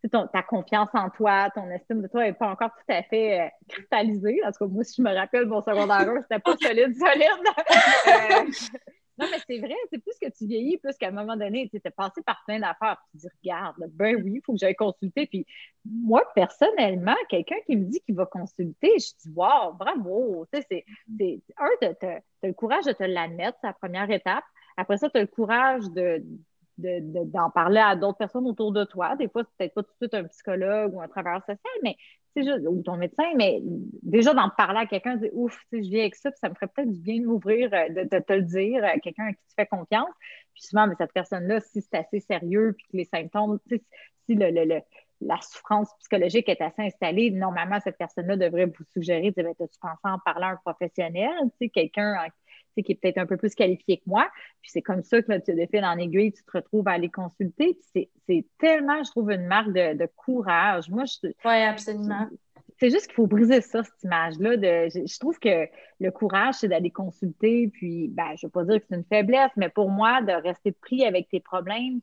[0.09, 3.41] ton, ta confiance en toi, ton estime de toi n'est pas encore tout à fait
[3.41, 4.41] euh, cristallisée.
[4.45, 7.47] En tout cas, moi, si je me rappelle, mon secondaire c'était pas solide, solide.
[8.07, 8.51] Euh,
[9.19, 11.81] non, mais c'est vrai, c'est plus que tu vieillis, plus qu'à un moment donné, tu
[11.83, 12.99] es passé par plein d'affaires.
[13.11, 15.27] Tu te dis, regarde, ben oui, il faut que j'aille consulter.
[15.27, 15.47] Puis
[15.85, 20.47] moi, personnellement, quelqu'un qui me dit qu'il va consulter, je dis, wow, bravo.
[20.53, 20.85] Tu sais, c'est,
[21.57, 24.45] un, tu as le courage de te l'admettre, c'est la première étape.
[24.77, 26.23] Après ça, tu as le courage de,
[26.79, 29.17] d'en parler à d'autres personnes autour de toi.
[29.17, 31.97] Des fois, c'est peut-être pas tout de suite un psychologue ou un travailleur social, mais
[32.43, 33.61] juste, ou ton médecin, mais
[34.03, 36.93] déjà d'en parler à quelqu'un, dire ouf, je vis avec ça, ça me ferait peut-être
[36.93, 39.67] du bien de m'ouvrir, euh, de, te le dire, à quelqu'un à qui tu fais
[39.67, 40.11] confiance.
[40.53, 44.51] Puis souvent, mais cette personne-là, si c'est assez sérieux, puis que les symptômes, si le,
[44.51, 44.81] le,
[45.21, 49.67] la souffrance psychologique est assez installée, normalement, cette personne-là devrait vous suggérer, de ben, tu
[49.81, 51.33] pensé en parler à un professionnel,
[51.73, 52.17] quelqu'un
[52.83, 54.29] qui est peut-être un peu plus qualifié que moi.
[54.63, 56.93] Puis c'est comme ça que là, tu te fais en aiguille, tu te retrouves à
[56.93, 57.79] aller consulter.
[57.93, 60.89] C'est tellement, je trouve, une marque de, courage.
[60.91, 61.29] Moi, je.
[61.45, 62.29] Oui, absolument.
[62.79, 64.55] C'est juste qu'il faut briser ça, cette image-là.
[64.89, 65.67] Je, je, trouve que
[65.99, 67.69] le courage, c'est d'aller consulter.
[67.69, 70.33] Puis, ben, je ne veux pas dire que c'est une faiblesse, mais pour moi, de
[70.33, 72.01] rester pris avec tes problèmes,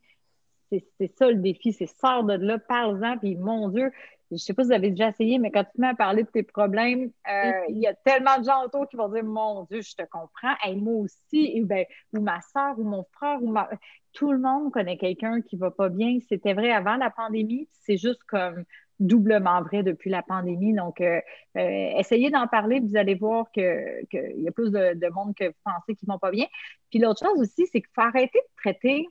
[0.72, 1.74] c'est ça le défi.
[1.74, 3.18] C'est sors de là, parle-en.
[3.20, 3.92] Puis, mon Dieu,
[4.38, 6.24] je sais pas si vous avez déjà essayé, mais quand tu te mets à parler
[6.24, 9.63] de tes problèmes, euh, il y a tellement de gens autour qui vont dire Mon
[9.63, 10.56] Dieu, je te comprends.
[10.76, 13.69] moi aussi, ben, ou ma soeur, ou mon frère, ou ma.
[14.13, 16.19] Tout le monde connaît quelqu'un qui va pas bien.
[16.30, 17.67] C'était vrai avant la pandémie.
[17.72, 18.63] C'est juste comme
[19.00, 20.74] doublement vrai depuis la pandémie.
[20.74, 21.19] Donc, euh,
[21.58, 25.54] euh, essayez d'en parler, vous allez voir qu'il y a plus de, monde que vous
[25.63, 26.46] pensez qui ne vont pas bien.
[26.89, 29.08] Puis l'autre chose aussi, c'est qu'il faut arrêter de traiter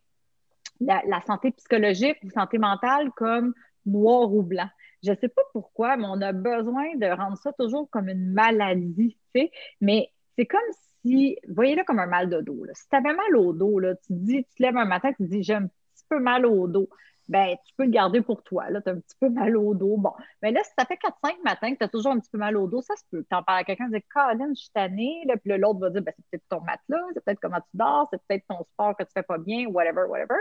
[0.80, 3.54] la, la, santé psychologique ou santé mentale comme
[3.86, 4.68] noir ou blanc.
[5.02, 8.32] Je ne sais pas pourquoi, mais on a besoin de rendre ça toujours comme une
[8.32, 9.50] maladie, tu sais.
[9.80, 10.60] Mais c'est comme
[11.04, 12.64] si, voyez-le comme un mal de dos.
[12.74, 15.24] Si tu avais mal au dos, là, tu te dis, tu lèves un matin, tu
[15.24, 16.88] te dis, j'ai un petit peu mal au dos.
[17.28, 18.66] Ben, tu peux le garder pour toi.
[18.68, 19.96] Tu as un petit peu mal au dos.
[19.96, 20.12] Bon,
[20.42, 22.56] mais là, si ça fait 4-5 matins que tu as toujours un petit peu mal
[22.56, 23.24] au dos, ça se peut.
[23.28, 25.24] Tu en parles à quelqu'un, tu dis, Colin, je suis tannée.
[25.42, 28.20] Puis l'autre va dire, ben, c'est peut-être ton matelas, c'est peut-être comment tu dors, c'est
[28.28, 30.34] peut-être ton sport que tu fais pas bien, whatever, whatever.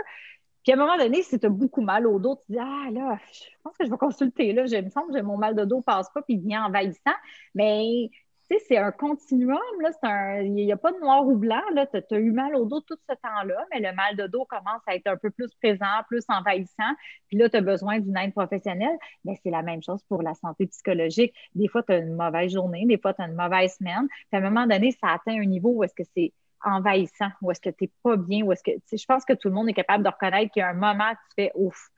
[0.62, 2.88] Puis à un moment donné, si tu as beaucoup mal au dos, tu dis Ah
[2.92, 4.52] là, je pense que je vais consulter.
[4.52, 7.14] Là, je me semble que mon mal de dos passe pas, puis il vient envahissant.
[7.54, 8.10] Mais
[8.50, 10.42] tu sais, c'est un continuum, là.
[10.42, 11.60] Il n'y a pas de noir ou blanc.
[11.74, 14.82] Tu as, eu mal au dos tout ce temps-là, mais le mal de dos commence
[14.86, 16.92] à être un peu plus présent, plus envahissant.
[17.28, 18.98] Puis là, tu as besoin d'une aide professionnelle.
[19.24, 21.34] Mais c'est la même chose pour la santé psychologique.
[21.54, 24.06] Des fois, tu as une mauvaise journée, des fois, tu as une mauvaise semaine.
[24.08, 26.32] Puis à un moment donné, ça atteint un niveau où est-ce que c'est
[26.64, 28.72] envahissant, ou est-ce que tu n'es pas bien, ou est-ce que.
[28.90, 31.10] Je pense que tout le monde est capable de reconnaître qu'il y a un moment
[31.10, 31.88] où tu fais ouf.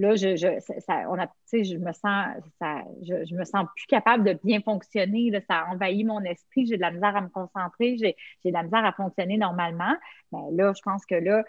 [0.00, 2.28] Là, je, je, ça, on a, je me sens,
[2.60, 5.30] ça, je, je, me sens plus capable de bien fonctionner.
[5.30, 6.66] Là, ça a envahi mon esprit.
[6.66, 7.96] J'ai de la misère à me concentrer.
[7.98, 9.94] J'ai, de la misère à fonctionner normalement.
[10.30, 11.44] Mais là, je pense que là,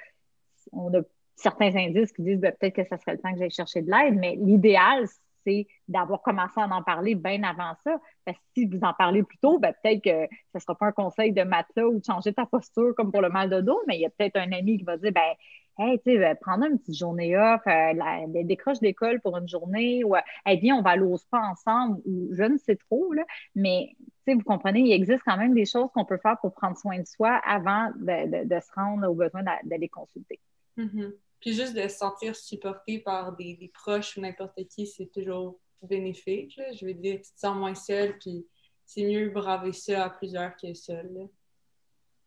[0.71, 1.01] on a
[1.35, 3.91] certains indices qui disent ben, peut-être que ça serait le temps que j'aille chercher de
[3.91, 4.15] l'aide.
[4.15, 5.05] Mais l'idéal,
[5.45, 7.99] c'est d'avoir commencé à en parler bien avant ça.
[8.25, 10.87] Parce que si vous en parlez plus tôt, ben, peut-être que ce ne sera pas
[10.87, 13.81] un conseil de matelas ou de changer ta posture comme pour le mal de dos,
[13.87, 15.33] mais il y a peut-être un ami qui va dire ben,
[15.81, 20.13] Hey, tu sais, prendre une petite journée off, euh, décroche d'école pour une journée, ou
[20.45, 23.23] eh bien, on va aller au spa ensemble, ou je ne sais trop, là,
[23.55, 23.95] mais
[24.35, 27.05] vous comprenez, il existe quand même des choses qu'on peut faire pour prendre soin de
[27.05, 30.39] soi avant de, se rendre au besoin d'aller consulter.
[30.77, 31.13] Mm-hmm.
[31.39, 36.59] Puis juste de se sentir supporté par des, proches ou n'importe qui, c'est toujours bénéfique.
[36.73, 38.45] Je veux dire, tu te sens moins seul, puis
[38.85, 41.29] c'est mieux braver ça à plusieurs que seul.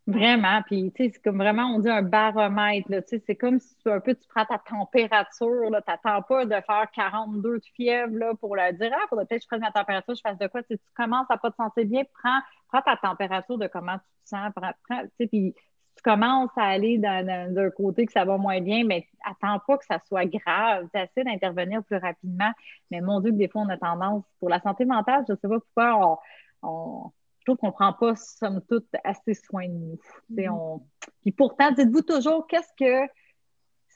[0.05, 3.61] Vraiment, puis tu sais, c'est comme vraiment, on dit un baromètre, tu sais, c'est comme
[3.61, 7.65] si tu, un peu tu prends ta température, là, t'attends pas de faire 42 de
[7.77, 10.39] fièvre, là, pour le dire, ah, faudrait peut-être que je prenne ma température, je fasse
[10.39, 13.69] de quoi, tu, tu commences à pas te sentir bien, prends, prends ta température de
[13.69, 15.55] comment tu te sens, prends, tu sais, puis
[16.03, 19.85] tu commences à aller d'un côté que ça va moins bien, mais attends pas que
[19.85, 20.89] ça soit grave.
[20.93, 22.51] Tu essaies d'intervenir plus rapidement.
[22.91, 25.39] Mais mon Dieu, que des fois, on a tendance, pour la santé mentale, je ne
[25.39, 26.21] sais pas pourquoi,
[26.63, 29.99] on, je trouve qu'on ne prend pas, somme toute, assez soin de nous.
[30.33, 30.51] Mm-hmm.
[30.51, 30.83] on...
[31.23, 33.11] Puis pourtant, dites-vous toujours, qu'est-ce que,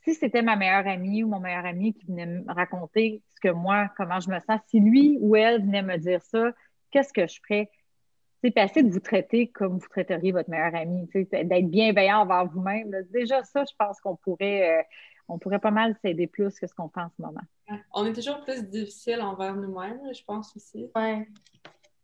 [0.05, 3.53] si c'était ma meilleure amie ou mon meilleur ami qui venait me raconter ce que
[3.53, 6.53] moi, comment je me sens, si lui ou elle venait me dire ça,
[6.91, 7.71] qu'est-ce que je ferais?
[8.43, 12.91] C'est assez de vous traiter comme vous traiteriez votre meilleur ami, d'être bienveillant envers vous-même.
[13.11, 14.83] Déjà, ça, je pense qu'on pourrait, euh,
[15.29, 17.41] on pourrait pas mal s'aider plus que ce qu'on fait en ce moment.
[17.95, 20.87] On est toujours plus difficile envers nous-mêmes, je pense aussi.
[20.95, 21.25] Oui.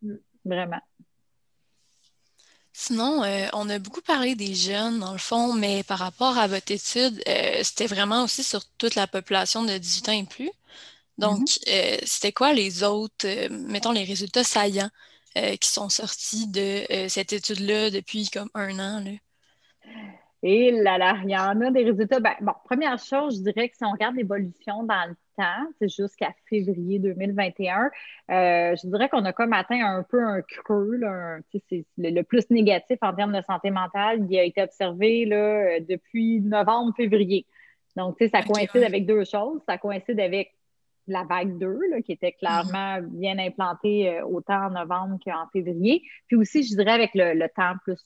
[0.01, 0.15] Mm.
[0.45, 0.81] Vraiment.
[2.75, 6.47] Sinon, euh, on a beaucoup parlé des jeunes, dans le fond, mais par rapport à
[6.47, 10.51] votre étude, euh, c'était vraiment aussi sur toute la population de 18 ans et plus.
[11.19, 12.05] Donc, mm-hmm.
[12.05, 14.89] c'était quoi les autres, mettons, les résultats saillants?
[15.37, 19.03] Euh, qui sont sortis de euh, cette étude-là depuis comme un an.
[19.03, 19.11] Là.
[20.45, 22.19] Et là, là, il y en a des résultats.
[22.19, 25.87] Ben, bon, première chose, je dirais que si on regarde l'évolution dans le temps, c'est
[25.87, 31.37] jusqu'à février 2021, euh, je dirais qu'on a comme atteint un peu un creux, là,
[31.69, 34.27] c'est le, plus négatif en termes de santé mentale.
[34.29, 37.45] Il a été observé là, depuis novembre-février.
[37.95, 39.61] Donc, ça coïncide avec deux choses.
[39.67, 40.53] Ça coïncide avec
[41.07, 46.01] la vague 2, qui était clairement bien implantée euh, autant en novembre qu'en février.
[46.27, 47.99] Puis aussi, je dirais avec le, temps plus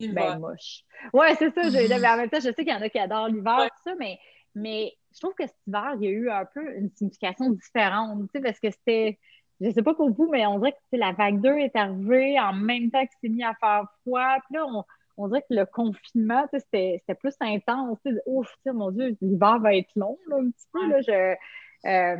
[0.00, 0.82] ben, moche.
[1.12, 1.62] Oui, c'est ça.
[1.62, 3.94] Je, en même temps, je sais qu'il y en a qui adorent l'hiver, tout ça,
[3.98, 4.18] mais,
[4.54, 8.30] mais je trouve que cet hiver, il y a eu un peu une signification différente,
[8.42, 9.18] parce que c'était,
[9.60, 12.52] je sais pas pour vous, mais on dirait que la vague 2 est arrivée en
[12.52, 14.36] même temps que c'est mis à faire froid.
[14.48, 14.84] Puis là, on,
[15.16, 17.98] on dirait que le confinement, c'était plus intense.
[18.26, 20.88] Ouf, mon Dieu, l'hiver va être long, là, un petit peu.
[20.88, 21.36] Là, je,
[21.84, 22.16] euh,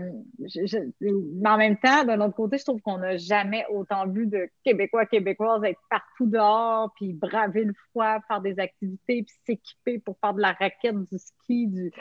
[1.01, 4.49] mais en même temps, d'un autre côté, je trouve qu'on n'a jamais autant vu de
[4.65, 10.17] Québécois, Québécoises être partout dehors, puis braver le froid, faire des activités, puis s'équiper pour
[10.19, 11.93] faire de la raquette, du ski, du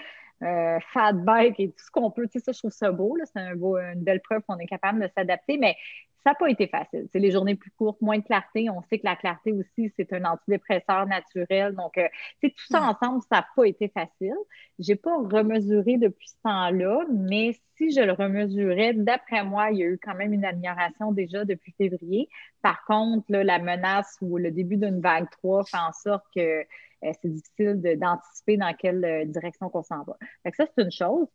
[0.41, 2.27] euh, fat bike et tout ce qu'on peut.
[2.27, 3.15] Tu sais, ça, je trouve ça beau.
[3.25, 5.57] C'est un une belle preuve qu'on est capable de s'adapter.
[5.59, 5.75] Mais
[6.23, 7.07] ça n'a pas été facile.
[7.11, 8.69] C'est les journées plus courtes, moins de clarté.
[8.69, 11.73] On sait que la clarté aussi, c'est un antidépresseur naturel.
[11.75, 12.07] Donc, euh,
[12.41, 12.89] tout ça mm.
[12.89, 14.35] ensemble, ça n'a pas été facile.
[14.79, 19.79] Je n'ai pas remesuré depuis ce temps-là, mais si je le remesurais, d'après moi, il
[19.79, 22.29] y a eu quand même une amélioration déjà depuis février.
[22.61, 26.61] Par contre, la menace ou le début d'une vague 3 fait en sorte que
[27.03, 30.17] euh, c'est difficile d'anticiper dans quelle euh, direction qu'on s'en va.
[30.55, 31.27] ça, c'est une chose.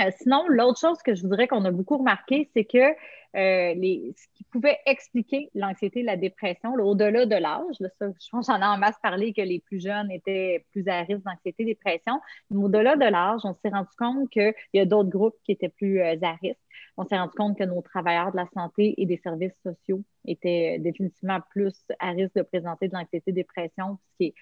[0.00, 3.74] Euh, sinon, l'autre chose que je voudrais qu'on a beaucoup remarqué, c'est que euh,
[4.16, 8.64] ce qui pouvait expliquer l'anxiété et la dépression, au-delà de l'âge, je pense j'en ai
[8.64, 12.64] en masse parlé que les plus jeunes étaient plus à risque d'anxiété et dépression, mais
[12.64, 16.00] au-delà de l'âge, on s'est rendu compte qu'il y a d'autres groupes qui étaient plus
[16.00, 16.58] euh, à risque.
[16.96, 20.78] On s'est rendu compte que nos travailleurs de la santé et des services sociaux étaient
[20.80, 24.34] définitivement plus à risque de présenter de l'anxiété et dépression, ce qui est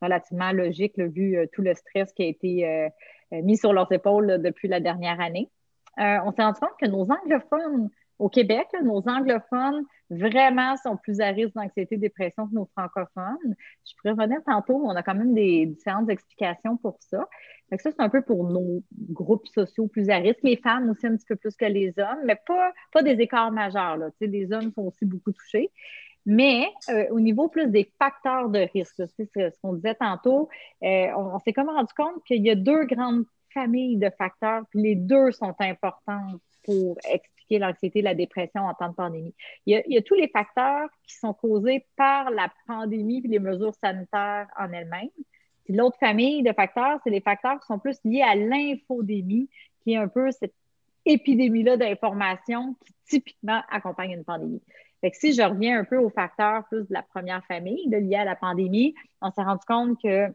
[0.00, 2.90] relativement logique, vu tout le stress qui a été
[3.34, 5.50] euh, mis sur leurs épaules depuis la dernière année.
[5.98, 11.20] Euh, on s'est rendu compte que nos anglophones au Québec, nos anglophones vraiment sont plus
[11.20, 13.56] à risque d'anxiété, dépression que nos francophones.
[13.84, 17.26] Je pourrais revenir tantôt, mais on a quand même des différentes explications pour ça.
[17.70, 20.40] ça, c'est un peu pour nos groupes sociaux plus à risque.
[20.44, 23.98] Les femmes aussi un petit peu plus que les hommes, mais pas, des écarts majeurs.
[24.20, 25.72] Les hommes sont aussi beaucoup touchés.
[26.26, 30.48] Mais euh, au niveau plus des facteurs de risque, c'est ce qu'on disait tantôt,
[30.82, 34.82] euh, on, s'est comme rendu compte qu'il y a deux grandes familles de facteurs, puis
[34.82, 36.32] les deux sont importants
[36.64, 39.34] pour expliquer l'anxiété et la dépression en temps de pandémie.
[39.66, 43.74] Il y, a, tous les facteurs qui sont causés par la pandémie et les mesures
[43.74, 45.10] sanitaires en elles-mêmes.
[45.68, 49.48] L'autre famille de facteurs, c'est les facteurs qui sont plus liés à l'infodémie,
[49.82, 50.54] qui est un peu cette
[51.06, 54.62] épidémie-là d'information qui typiquement accompagne une pandémie.
[55.04, 57.98] Fait que si je reviens un peu aux facteurs plus de la première famille de,
[57.98, 60.28] liés à la pandémie, on s'est rendu compte que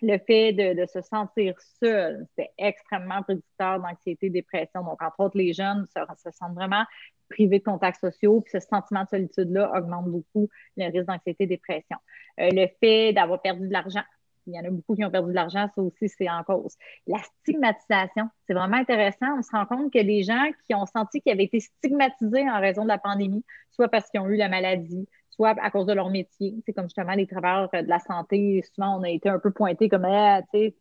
[0.00, 4.82] le fait de, se sentir seul, c'est extrêmement prédicteur d'anxiété, dépression.
[4.82, 6.84] Donc, entre autres, les jeunes se, sentent vraiment
[7.28, 11.98] privés de contacts sociaux, puis ce sentiment de solitude-là augmente beaucoup le risque d'anxiété, dépression.
[12.40, 14.04] Euh, le fait d'avoir perdu de l'argent,
[14.48, 16.76] il y en a beaucoup qui ont perdu de l'argent, ça aussi, c'est en cause.
[17.06, 19.38] La stigmatisation, c'est vraiment intéressant.
[19.38, 22.60] On se rend compte que les gens qui ont senti qu'ils avaient été stigmatisés en
[22.60, 25.92] raison de la pandémie, soit parce qu'ils ont eu la maladie, soit à cause de
[25.92, 26.54] leur métier.
[26.64, 29.88] C'est comme justement les travailleurs de la santé, souvent on a été un peu pointés
[29.88, 30.74] comme ah, tu sais,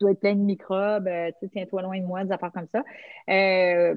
[0.00, 2.82] dois être plein de microbes, euh, tiens-toi loin de moi, des affaires comme ça.
[3.30, 3.94] Euh,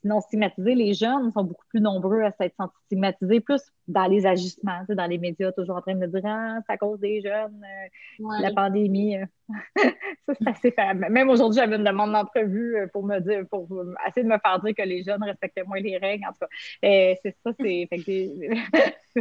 [0.00, 2.54] sinon, stigmatiser, les jeunes sont beaucoup plus nombreux à s'être
[2.86, 6.58] stigmatisés, plus dans les agissements, dans les médias, toujours en train de me dire Ah,
[6.66, 9.16] c'est à cause des jeunes, euh, la pandémie.
[9.76, 11.06] ça, c'est assez faible.
[11.10, 13.68] Même aujourd'hui, j'avais une demande d'entrevue pour me dire, pour
[14.08, 16.24] essayer de me faire dire que les jeunes respectaient moins les règles.
[16.24, 16.46] En tout cas,
[16.82, 17.88] c'est ça, c'est.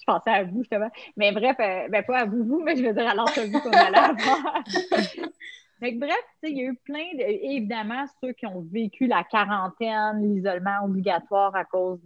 [0.00, 0.90] je pensais à vous, justement.
[1.16, 3.98] Mais bref, ben, pas à vous, vous, mais je veux dire à l'entrevue qu'on allait
[3.98, 4.64] avoir
[5.80, 7.22] bref, il y a eu plein de.
[7.22, 12.02] Évidemment, ceux qui ont vécu la quarantaine, l'isolement obligatoire à cause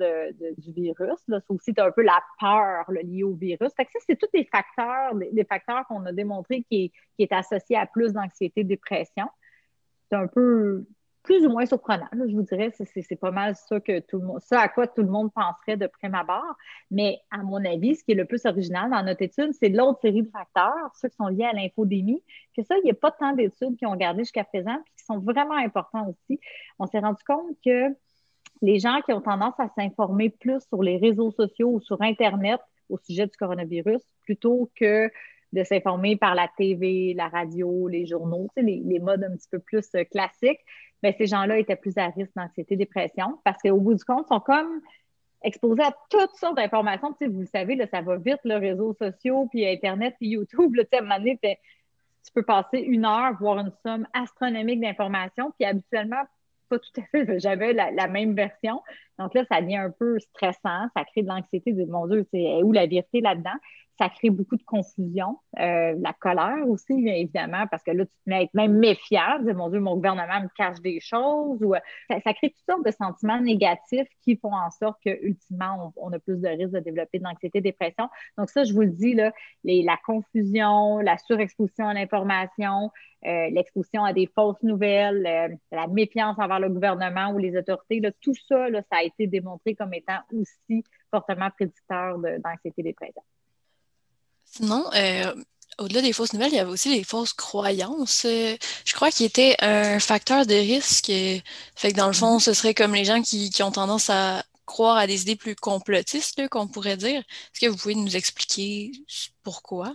[0.58, 1.20] du virus.
[1.28, 3.72] Là, ça aussi, un peu la peur liée au virus.
[3.76, 7.32] Fait que ça, c'est tous des facteurs, des, facteurs qu'on a démontrés qui, qui est
[7.32, 9.26] associés à plus d'anxiété, dépression.
[10.10, 10.87] C'est un peu
[11.24, 12.06] plus ou moins surprenant.
[12.12, 15.02] je vous dirais, c'est pas mal ça que tout le monde, ça à quoi tout
[15.02, 16.54] le monde penserait de prime abord.
[16.90, 20.00] Mais à mon avis, ce qui est le plus original dans notre étude, c'est l'autre
[20.02, 22.22] série de facteurs, ceux qui sont liés à l'infodémie,
[22.54, 25.04] que ça, il n'y a pas tant d'études qui ont gardé jusqu'à présent, puis qui
[25.06, 26.38] sont vraiment importants aussi.
[26.78, 27.88] On s'est rendu compte que
[28.60, 32.60] les gens qui ont tendance à s'informer plus sur les réseaux sociaux ou sur Internet
[32.90, 35.10] au sujet du coronavirus, plutôt que
[35.54, 39.60] de s'informer par la TV, la radio, les journaux, les, les modes un petit peu
[39.60, 40.60] plus euh, classiques,
[41.02, 44.26] mais ben, ces gens-là étaient plus à risque d'anxiété, dépression, parce qu'au bout du compte,
[44.26, 44.80] ils sont comme
[45.42, 47.12] exposés à toutes sortes d'informations.
[47.12, 50.30] Tu sais, vous le savez, là, ça va vite, les réseaux sociaux, puis Internet, puis
[50.30, 50.74] YouTube.
[50.74, 54.08] Là, tu sais, à un moment donné, tu peux passer une heure, voir une somme
[54.12, 56.22] astronomique d'informations, puis habituellement,
[56.68, 58.82] pas tout à fait, j'avais la, la, même version.
[59.18, 62.62] Donc là, ça devient un peu stressant, ça crée de l'anxiété, de mon Dieu, c'est
[62.62, 63.58] où la vérité là-dedans?
[63.98, 68.12] Ça crée beaucoup de confusion, euh, la colère aussi, bien évidemment, parce que là, tu
[68.12, 71.62] te mets à être même méfiant, dire, mon Dieu, mon gouvernement me cache des choses,
[71.62, 71.78] ou euh,
[72.09, 76.18] ça, crée toutes sortes de sentiments négatifs qui font en sorte que, ultimement, on, a
[76.18, 78.09] plus de risques de développer de l'anxiété, dépression.
[78.37, 82.90] Donc, ça, je vous le dis, là, la confusion, la surexposition à l'information,
[83.26, 88.35] euh, l'exposition à des fausses nouvelles, la méfiance envers le gouvernement ou les autorités, tout
[88.35, 93.22] ça, ça a été démontré comme étant aussi fortement prédicteur d'anxiété, dépression.
[94.44, 95.35] Sinon, euh,
[95.78, 98.24] au-delà des fausses nouvelles, il y avait aussi les fausses croyances.
[98.24, 101.07] Euh, je crois qu'il était un facteur de risque.
[101.07, 102.44] Fait que dans le fond, mm-hmm.
[102.44, 106.48] ce serait comme les gens qui, ont tendance à croire à des idées plus complotistes,
[106.48, 107.20] qu'on pourrait dire.
[107.20, 108.92] Est-ce que vous pouvez nous expliquer
[109.42, 109.92] pourquoi?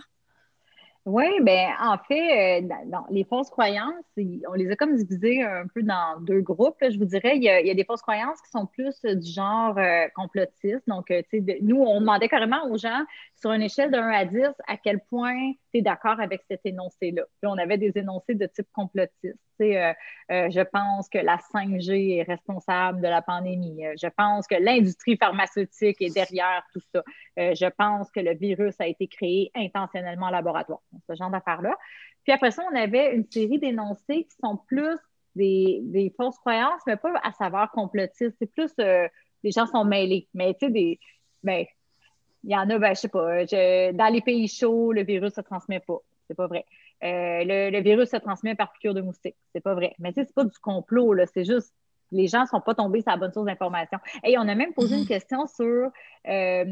[1.10, 2.68] Oui, ben en fait, euh,
[3.10, 6.76] les fausses croyances, on les a comme divisées un peu dans deux groupes.
[6.80, 9.76] je vous dirais, il y, a, des fausses croyances qui sont plus euh, du genre
[9.76, 10.86] euh, complotiste.
[10.86, 13.02] Donc, tu sais, nous, on demandait carrément aux gens,
[13.34, 16.60] sur une échelle de 1 à 10, à quel point tu es d'accord avec cet
[16.64, 17.24] énoncé-là.
[17.40, 19.36] Puis on avait des énoncés de type complotiste.
[19.60, 19.92] Euh,
[20.30, 23.84] euh, je pense que la 5G est responsable de la pandémie.
[23.84, 27.02] Euh, je pense que l'industrie pharmaceutique est derrière tout ça.
[27.36, 30.80] je pense que le virus a été créé intentionnellement en laboratoire.
[31.08, 31.76] Ce genre d'affaires-là.
[32.24, 34.98] Puis après ça, on avait une série d'énoncés qui sont plus
[35.34, 38.36] des, fausses croyances, mais pas à savoir complotiste.
[38.38, 38.72] C'est plus
[39.42, 40.28] les gens sont mêlés.
[40.34, 41.00] Mais tu sais, des.
[41.42, 41.64] Ben,
[42.44, 45.34] il y en a, ben, je sais pas, dans les pays chauds, le virus ne
[45.34, 45.98] se transmet pas.
[46.26, 46.64] C'est pas vrai.
[47.02, 49.36] Euh, le, virus se transmet par piqûre de moustique.
[49.54, 49.94] C'est pas vrai.
[49.98, 51.26] Mais tu sais, c'est pas du complot, là.
[51.26, 51.74] C'est juste
[52.12, 53.98] les gens sont pas tombés sur la bonne source d'information.
[54.24, 55.06] Et on a même posé une mm-hmm.
[55.06, 55.90] question sur
[56.28, 56.64] euh,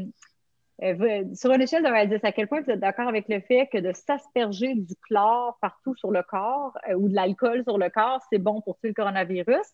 [0.83, 3.27] euh, sur une échelle de 1 à 10, à quel point vous êtes d'accord avec
[3.27, 7.77] le fait que de s'asperger du chlore partout sur le corps ou de l'alcool sur
[7.77, 9.65] le corps, c'est bon pour tuer le coronavirus?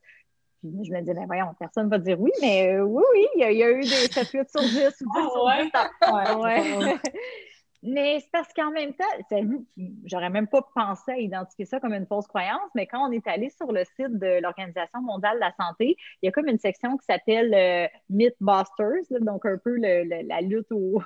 [0.61, 3.41] Puis je me disais, ben voyons, personne ne va dire oui, mais oui, oui, il
[3.41, 5.29] y, a, eu des 7, 8 sur 10 ou 10
[6.01, 6.95] sur ouais.
[7.87, 9.05] Mais c'est parce qu'en même temps,
[10.05, 13.27] j'aurais même pas pensé à identifier ça comme une fausse croyance, mais quand on est
[13.27, 16.57] allé sur le site de l'Organisation mondiale de la santé, il y a comme une
[16.57, 20.99] section qui s'appelle euh, Mythbusters, donc un peu la lutte aux,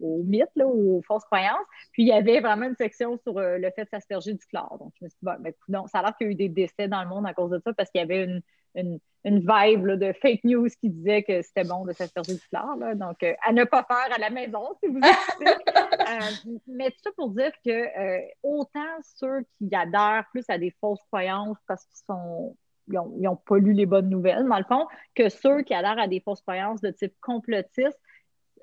[0.00, 1.66] mythes, aux fausses croyances.
[1.92, 4.78] Puis il y avait vraiment une section sur euh, le fait de s'asperger du chlore.
[4.78, 6.36] Donc je me suis dit, bon, ben, non, ça a l'air qu'il y a eu
[6.36, 8.42] des décès dans le monde à cause de ça parce qu'il y avait une,
[8.74, 12.76] une, une vibe de fake news qui disait que c'était bon de s'asperger du chlore.
[12.96, 15.00] Donc, euh, à ne pas faire à la maison, si vous
[15.42, 20.74] euh, mais tout ça pour dire que euh, autant ceux qui adhèrent plus à des
[20.80, 22.56] fausses croyances parce qu'ils sont
[22.88, 26.08] ils n'ont pas lu les bonnes nouvelles, dans le fond, que ceux qui adhèrent à
[26.08, 27.98] des fausses croyances de type complotiste,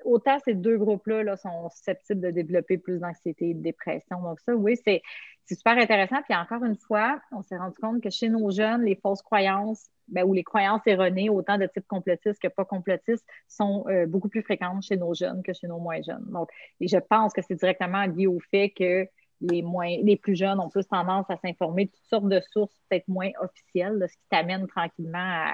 [0.04, 4.20] autant ces deux groupes-là là, sont susceptibles de développer plus d'anxiété et de dépression.
[4.22, 5.02] Donc, ça, oui, c'est
[5.46, 6.22] super intéressant.
[6.28, 9.88] Puis encore une fois, on s'est rendu compte que chez nos jeunes, les fausses croyances
[10.08, 14.28] ben, ou les croyances erronées, autant de type complotiste que pas complotiste, sont euh, beaucoup
[14.28, 16.24] plus fréquentes chez nos jeunes que chez nos moins jeunes.
[16.28, 19.06] Donc, je pense que c'est directement lié au fait que
[19.40, 23.30] les, plus jeunes ont plus tendance à s'informer de toutes sortes de sources peut-être moins
[23.40, 25.46] officielles, ce qui t'amène tranquillement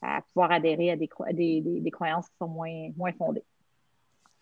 [0.00, 3.44] à, pouvoir adhérer à des, croyances qui sont moins fondées.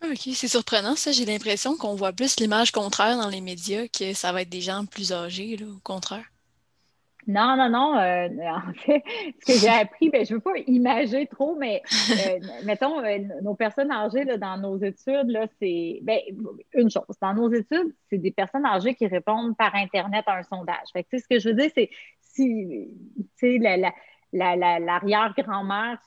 [0.03, 1.11] OK, c'est surprenant, ça.
[1.11, 4.61] J'ai l'impression qu'on voit plus l'image contraire dans les médias, que ça va être des
[4.61, 6.25] gens plus âgés, là, au contraire.
[7.27, 7.97] Non, non, non.
[7.97, 9.03] Euh, en fait,
[9.41, 11.81] ce que j'ai appris, ben, je ne veux pas imager trop, mais
[12.11, 16.19] euh, mettons, euh, nos personnes âgées là, dans nos études, c'est ben,
[16.73, 17.03] une chose.
[17.21, 20.87] Dans nos études, c'est des personnes âgées qui répondent par Internet à un sondage.
[20.93, 21.89] Fait que, ce que je veux dire, c'est
[22.21, 23.59] si
[24.31, 25.99] l'arrière-grand-mère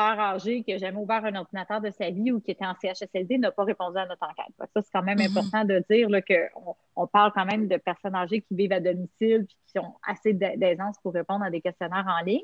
[0.00, 3.38] âgé qui n'a jamais ouvert un ordinateur de sa vie ou qui était en CHSLD
[3.38, 4.54] n'a pas répondu à notre enquête.
[4.58, 5.38] Ça, c'est quand même mm-hmm.
[5.38, 9.46] important de dire qu'on on parle quand même de personnes âgées qui vivent à domicile
[9.48, 12.42] et qui ont assez d'aisance pour répondre à des questionnaires en ligne.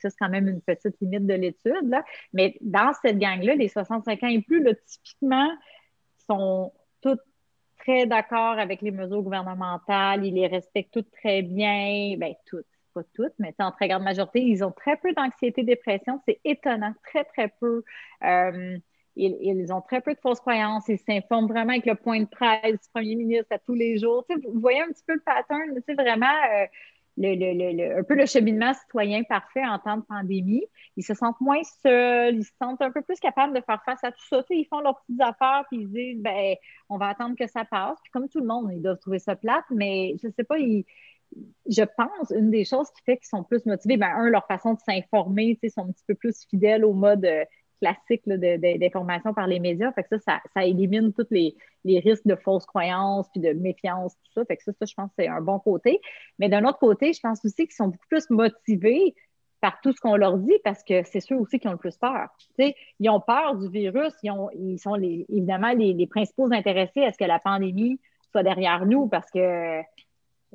[0.00, 1.94] ça, c'est quand même une petite limite de l'étude.
[2.32, 5.50] Mais dans cette gang-là, les 65 ans et plus, là, typiquement,
[6.26, 7.20] sont toutes
[7.78, 12.66] très d'accord avec les mesures gouvernementales, ils les respectent toutes très bien, bien toutes
[13.02, 16.20] pas toutes, mais en très grande majorité, ils ont très peu d'anxiété, dépression.
[16.26, 17.82] C'est étonnant, très, très peu.
[18.24, 18.78] Euh,
[19.16, 20.88] ils, ont très peu de fausses croyances.
[20.88, 24.24] Ils s'informent vraiment avec le point de presse du premier ministre à tous les jours.
[24.28, 26.66] vous voyez un petit peu le pattern, vraiment euh,
[27.16, 30.64] le, un peu le cheminement citoyen parfait en temps de pandémie.
[30.96, 34.02] Ils se sentent moins seuls, ils se sentent un peu plus capables de faire face
[34.04, 34.42] à tout ça.
[34.50, 36.54] ils font leurs petites affaires, puis ils disent, ben,
[36.88, 37.98] on va attendre que ça passe.
[38.02, 40.84] Puis comme tout le monde, ils doivent trouver ça plate, mais je sais pas, ils
[41.68, 44.74] je pense, une des choses qui fait qu'ils sont plus motivés, ben, un, leur façon
[44.74, 47.44] de s'informer, ils sont un petit peu plus fidèles au mode euh,
[47.80, 49.92] classique d'information par les médias.
[49.92, 51.54] Fait que ça, ça, élimine tous les,
[52.00, 54.44] risques de fausses croyances puis de méfiance, tout ça.
[54.44, 56.00] Fait que ça, ça je pense c'est un bon côté.
[56.38, 59.14] Mais d'un autre côté, je pense aussi qu'ils sont beaucoup plus motivés
[59.60, 61.96] par tout ce qu'on leur dit parce que c'est ceux aussi qui ont le plus
[61.96, 62.28] peur.
[62.58, 67.12] ils ont peur du virus, ils, ont, ils sont évidemment les, les principaux intéressés à
[67.12, 68.00] ce que la pandémie
[68.30, 69.82] soit derrière nous parce que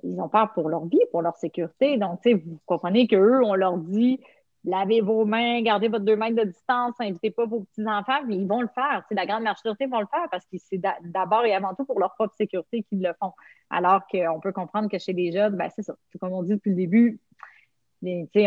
[0.04, 1.98] ils ont peur pour leur vie, pour leur sécurité.
[1.98, 4.20] Donc, tu sais, vous comprenez qu'eux, on leur dit
[4.66, 8.48] lavez vos mains, gardez votre deux mètres de distance, invitez pas vos petits-enfants, mais ils
[8.48, 9.04] vont le faire.
[9.08, 12.00] C'est la grande majorité vont le faire parce que c'est d'abord et avant tout pour
[12.00, 13.32] leur propre sécurité qu'ils le font.
[13.70, 15.96] Alors qu'on peut comprendre que chez les jeunes, ben, c'est ça.
[16.20, 17.20] Comme on dit depuis le début,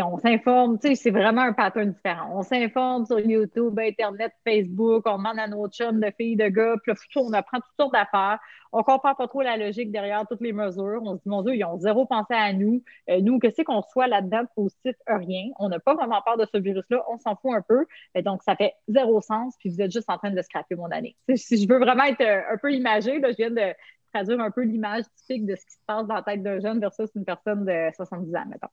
[0.03, 2.31] on s'informe, c'est vraiment un pattern différent.
[2.33, 6.75] On s'informe sur YouTube, Internet, Facebook, on demande à nos chums de filles, de gars,
[6.81, 8.39] puis on apprend toutes sortes d'affaires.
[8.71, 11.01] On comprend pas trop la logique derrière toutes les mesures.
[11.03, 12.83] On se dit, mon Dieu, ils ont zéro pensé à nous.
[13.09, 15.49] Euh, nous, que c'est qu'on soit là-dedans positif, rien.
[15.57, 17.03] On n'a pas vraiment peur de ce virus-là.
[17.09, 17.85] On s'en fout un peu.
[18.13, 20.91] Et donc, ça fait zéro sens, puis vous êtes juste en train de scraper mon
[20.91, 21.15] année.
[21.35, 23.73] Si je veux vraiment être euh, un peu imagé, là, je viens de
[24.13, 26.79] traduire un peu l'image typique de ce qui se passe dans la tête d'un jeune
[26.79, 28.67] versus une personne de 70 ans, mettons.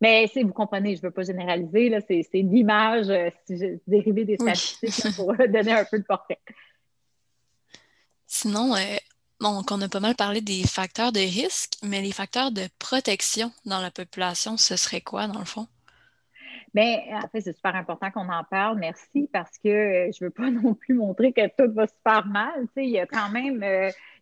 [0.00, 3.30] Mais si vous comprenez, je ne veux pas généraliser, c'est l'image euh,
[3.86, 6.38] dérivée des statistiques pour donner un peu de portrait.
[8.26, 8.96] Sinon, euh,
[9.40, 13.50] donc, on a pas mal parlé des facteurs de risque, mais les facteurs de protection
[13.64, 15.66] dans la population, ce serait quoi, dans le fond?
[16.74, 18.78] Bien, en fait, c'est super important qu'on en parle.
[18.78, 22.26] Merci, parce que euh, je ne veux pas non plus montrer que tout va super
[22.26, 22.66] mal.
[22.76, 23.64] il y a quand même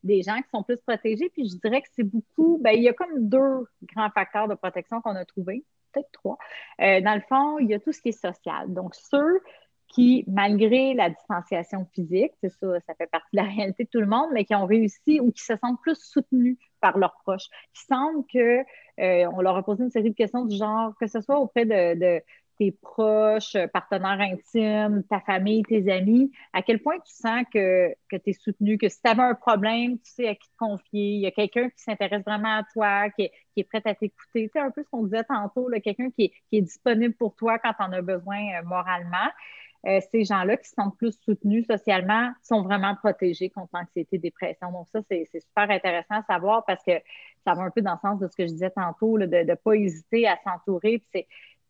[0.02, 1.30] des gens qui sont plus protégés.
[1.30, 4.54] Puis je dirais que c'est beaucoup, ben, il y a comme deux grands facteurs de
[4.54, 6.38] protection qu'on a trouvés, peut-être trois.
[6.80, 8.72] Euh, dans le fond, il y a tout ce qui est social.
[8.72, 9.40] Donc, ceux
[9.88, 14.00] qui, malgré la distanciation physique, c'est ça, ça fait partie de la réalité de tout
[14.00, 17.48] le monde, mais qui ont réussi ou qui se sentent plus soutenus par leurs proches,
[17.72, 18.60] qui sentent que
[19.00, 21.66] euh, on leur a posé une série de questions du genre, que ce soit auprès
[21.66, 22.22] de
[22.58, 27.90] tes proches, euh, partenaires intimes, ta famille, tes amis, à quel point tu sens que,
[28.10, 30.56] que tu es soutenu, que si tu avais un problème, tu sais à qui te
[30.58, 33.82] confier, il y a quelqu'un qui s'intéresse vraiment à toi, qui est, qui est prêt
[33.84, 34.50] à t'écouter.
[34.52, 37.58] C'est un peu ce qu'on disait tantôt, quelqu'un qui est, qui est, disponible pour toi
[37.58, 39.28] quand tu en as besoin euh, moralement.
[39.86, 44.72] Euh, ces gens-là qui sont plus soutenus socialement sont vraiment protégés contre l'anxiété, dépression.
[44.72, 46.92] Donc, ça, c'est super intéressant à savoir parce que
[47.44, 49.54] ça va un peu dans le sens de ce que je disais tantôt, de ne
[49.54, 51.02] pas hésiter à s'entourer.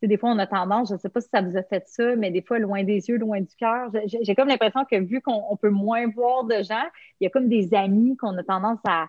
[0.03, 2.16] Des fois, on a tendance, je ne sais pas si ça vous a fait ça,
[2.16, 5.57] mais des fois, loin des yeux, loin du cœur, j'ai comme l'impression que vu qu'on
[5.57, 6.84] peut moins voir de gens,
[7.20, 9.07] il y a comme des amis qu'on a tendance à,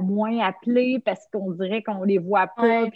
[0.00, 2.86] moins appeler parce qu'on dirait qu'on les voit pas.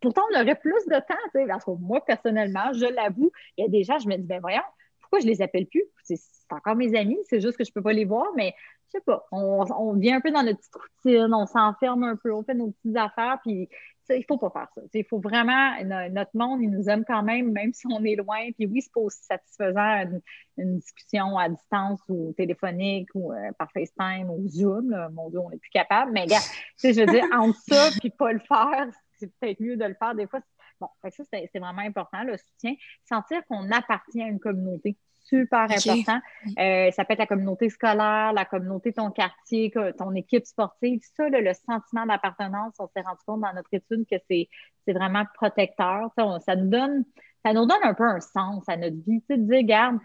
[0.00, 3.70] pourtant, on aurait plus de temps, parce que moi, personnellement, je l'avoue, il y a
[3.70, 4.62] des gens, je me dis, ben voyons,
[5.10, 5.84] pourquoi je les appelle plus?
[6.04, 6.16] C'est
[6.50, 8.54] encore mes amis, c'est juste que je peux pas les voir, mais
[8.86, 12.32] je sais pas, on, vient un peu dans notre petite routine, on s'enferme un peu,
[12.32, 13.68] on fait nos petites affaires, puis
[14.08, 14.82] il faut pas faire ça.
[14.94, 15.72] Il faut vraiment,
[16.10, 18.50] notre monde, il nous aime quand même, même si on est loin.
[18.56, 20.20] Puis oui, c'est pas aussi satisfaisant
[20.56, 24.94] une, discussion à distance ou téléphonique ou euh, par FaceTime ou Zoom.
[25.12, 26.12] Mon Dieu, on n'est plus capable.
[26.12, 26.44] Mais regarde,
[26.82, 28.88] je veux dire, entre ça puis pas le faire,
[29.20, 30.14] c'est peut-être mieux de le faire.
[30.14, 30.40] Des fois,
[30.80, 32.74] bon, ça, c'est vraiment important, le soutien.
[33.04, 36.20] Sentir qu'on appartient à une communauté super important.
[36.58, 41.00] Euh, ça peut être la communauté scolaire, la communauté de ton quartier, ton équipe sportive.
[41.16, 44.48] Ça, le sentiment d'appartenance, on s'est rendu compte dans notre étude que c'est
[44.92, 46.10] vraiment protecteur.
[46.16, 47.04] Ça, nous donne,
[47.44, 49.20] ça nous donne un peu un sens à notre vie.
[49.20, 49.98] Tu sais, de dire, regarde,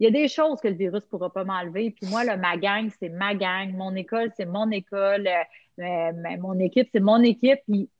[0.00, 1.90] il y a des choses que le virus ne pourra pas m'enlever.
[1.90, 3.70] Puis moi, ma gang, c'est ma gang.
[3.74, 5.26] Mon école, c'est mon école.
[5.26, 7.60] Euh, euh, mon équipe, c'est mon équipe.
[7.68, 7.90] Puis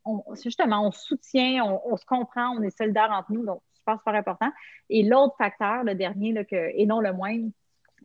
[0.42, 3.44] justement, on soutient, on, on, se comprend, on est solidaires entre nous.
[3.44, 4.50] Donc, super, important.
[4.88, 7.50] Et l'autre facteur, le dernier, là, que, et non le moindre,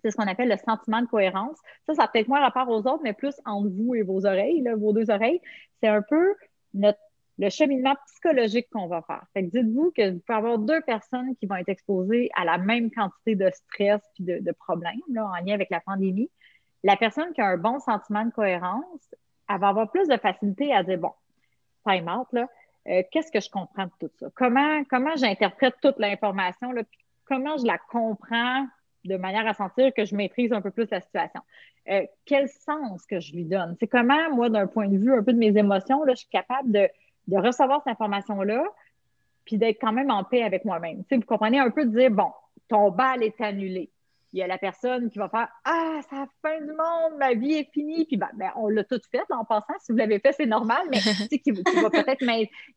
[0.02, 1.58] c'est ce qu'on appelle le sentiment de cohérence.
[1.86, 4.62] Ça, ça a peut-être moins rapport aux autres, mais plus entre vous et vos oreilles,
[4.62, 5.41] là, vos deux oreilles.
[5.82, 6.36] C'est un peu
[6.74, 7.00] notre,
[7.38, 9.24] le cheminement psychologique qu'on va faire.
[9.34, 12.58] Fait que dites-vous que vous pouvez avoir deux personnes qui vont être exposées à la
[12.58, 16.30] même quantité de stress et de, problèmes là, en lien avec la pandémie.
[16.84, 19.16] La personne qui a un bon sentiment de cohérence,
[19.50, 21.12] elle va avoir plus de facilité à dire, bon,
[21.86, 22.48] time out, là,
[22.88, 24.28] euh, qu'est-ce que je comprends de tout ça?
[24.36, 26.72] Comment, comment j'interprète toute l'information?
[27.26, 28.68] Comment je la comprends
[29.04, 31.42] de manière à sentir que je maîtrise un peu plus la situation?
[31.90, 33.76] Euh, quel sens que je lui donne?
[33.80, 36.30] C'est comment, moi, d'un point de vue un peu de mes émotions, là, je suis
[36.30, 36.88] capable de,
[37.28, 38.64] de recevoir cette information-là,
[39.46, 41.04] puis d'être quand même en paix avec moi-même.
[41.10, 42.32] vous comprenez un peu de dire, bon,
[42.68, 43.92] ton bal est annulé
[44.36, 47.34] il y a la personne qui va faire Ah, c'est la fin du monde, ma
[47.34, 48.06] vie est finie.
[48.06, 49.74] Puis ben, ben on l'a tout fait en passant.
[49.80, 51.00] Si vous l'avez fait, c'est normal, mais
[51.30, 52.22] qui, qui va peut-être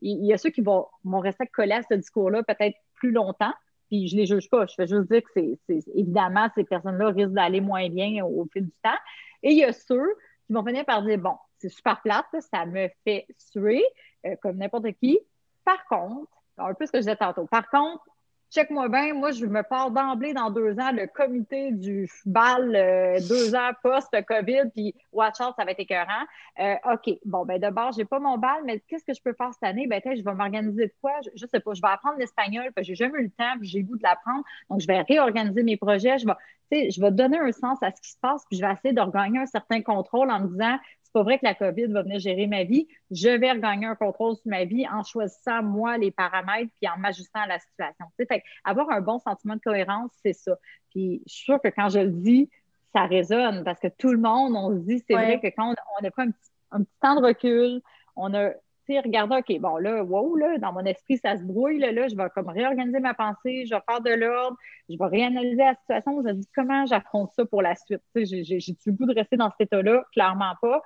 [0.00, 3.52] il y a ceux qui vont, vont rester collés à ce discours-là peut-être plus longtemps.
[3.88, 4.66] Puis je les juge pas.
[4.66, 5.30] Je fais juste dire que
[5.66, 8.98] c'est évidemment, ces personnes-là risquent d'aller moins bien au, fil du temps.
[9.42, 10.06] Et il y a ceux
[10.46, 13.82] qui vont finir par dire Bon, c'est super plate, ça me fait suer,
[14.26, 15.18] euh, comme n'importe qui.
[15.64, 17.46] Par contre, un peu ce que je disais tantôt.
[17.46, 18.04] Par contre,
[18.50, 23.18] check-moi bien, moi, je me pars d'emblée dans deux ans, le comité du bal, euh,
[23.28, 26.24] deux ans post-COVID, puis watch out, ça va être écœurant.
[26.58, 29.52] Euh, OK, bon, ben d'abord, j'ai pas mon bal, mais qu'est-ce que je peux faire
[29.52, 29.86] cette année?
[29.86, 31.12] Ben, je vais m'organiser de quoi?
[31.34, 33.68] Je, sais pas, je vais apprendre l'espagnol, parce que j'ai jamais eu le temps, puis
[33.68, 34.44] j'ai le goût de l'apprendre.
[34.70, 38.00] Donc, je vais réorganiser mes projets, je vais, je vais donner un sens à ce
[38.00, 40.78] qui se passe, puis je vais essayer de regagner un certain contrôle en me disant,
[41.08, 42.86] c'est pas vrai que la COVID va venir gérer ma vie.
[43.10, 46.98] Je vais regagner un contrôle sur ma vie en choisissant, moi, les paramètres puis en
[46.98, 48.04] m'ajustant à la situation.
[48.28, 50.54] Fait, avoir un bon sentiment de cohérence, c'est ça.
[50.90, 52.50] Puis je suis sûre que quand je le dis,
[52.94, 56.06] ça résonne parce que tout le monde, on se dit, c'est vrai que quand on,
[56.06, 57.80] a pris un petit, un petit temps de recul,
[58.14, 58.50] on a
[58.96, 62.16] regarder, OK, bon, là, wow, là, dans mon esprit, ça se brouille, là, là, je
[62.16, 64.56] vais comme réorganiser ma pensée, je vais faire de l'ordre,
[64.88, 68.02] je vais réanalyser la situation, je vais dire comment j'affronte ça pour la suite?
[68.14, 70.04] J'ai, j'ai, j'ai le goût de rester dans cet état-là?
[70.12, 70.82] Clairement pas.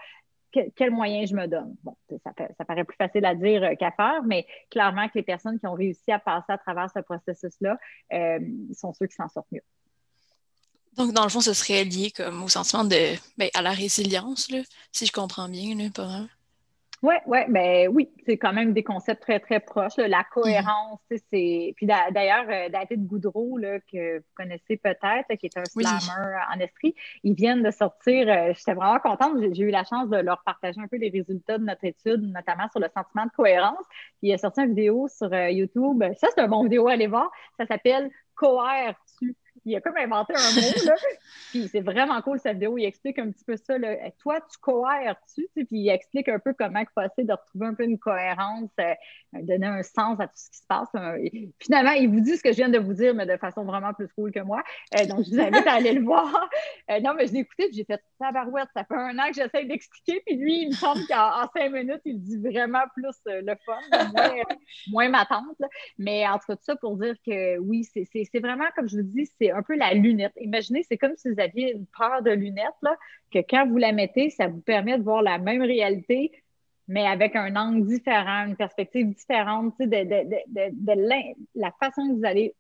[0.77, 1.77] quel moyen je me donne?
[1.83, 5.23] Bon, ça, ça paraît plus facile à dire euh, qu'à faire, mais clairement que les
[5.23, 7.79] personnes qui ont réussi à passer à travers ce processus-là
[8.13, 8.41] euh,
[8.73, 9.63] sont ceux qui s'en sortent mieux.
[10.97, 14.51] Donc, dans le fond, ce serait lié comme au sentiment de ben, à la résilience,
[14.51, 14.59] là,
[14.93, 16.29] si je comprends bien, là, pas mal.
[17.03, 19.97] Oui, ouais, ben oui, c'est quand même des concepts très, très proches.
[19.97, 21.75] La cohérence, c'est.
[21.77, 26.61] Puis d'ailleurs, euh, David Goudreau, là, que vous connaissez peut-être, qui est un slammer en
[26.61, 26.95] esprit,
[27.25, 28.29] ils viennent de sortir.
[28.29, 29.37] Euh, j'étais vraiment contente.
[29.53, 32.69] J'ai eu la chance de leur partager un peu les résultats de notre étude, notamment
[32.71, 33.85] sur le sentiment de cohérence.
[34.23, 36.05] Il a sorti une vidéo sur euh, YouTube.
[36.19, 37.33] Ça, c'est un bon vidéo à aller voir.
[37.59, 39.37] Ça s'appelle Cohères-tu?
[39.65, 40.95] Il a comme inventé un mot, là.
[41.51, 42.79] puis c'est vraiment cool cette vidéo.
[42.79, 43.79] Il explique un petit peu ça.
[43.79, 44.11] Là.
[44.19, 45.49] Toi, tu cohères-tu?
[45.55, 48.71] Puis il explique un peu comment il faut essayer de retrouver un peu une cohérence,
[48.81, 48.95] euh,
[49.35, 50.89] donner un sens à tout ce qui se passe.
[51.61, 53.93] finalement, il vous dit ce que je viens de vous dire, mais de façon vraiment
[53.93, 54.63] plus cool que moi.
[54.99, 56.49] Euh, donc, je vous invite à aller le voir.
[56.91, 58.69] Euh, non, mais je l'ai écouté, puis j'ai fait tabarouette.
[58.75, 62.01] Ça fait un an que j'essaie d'expliquer, puis lui, il me semble qu'en cinq minutes,
[62.05, 63.79] il dit vraiment plus le fun,
[64.13, 64.43] moins,
[64.91, 65.71] moins ma tante.
[65.99, 69.51] Mais entre tout ça, pour dire que oui, c'est vraiment, comme je vous dis, c'est
[69.51, 70.33] un peu la lunette.
[70.41, 72.97] Imaginez, c'est comme si vous aviez une paire de lunettes, là,
[73.33, 76.31] que quand vous la mettez, ça vous permet de voir la même réalité,
[76.87, 82.55] mais avec un angle différent, une perspective différente, de, de, la façon que vous allez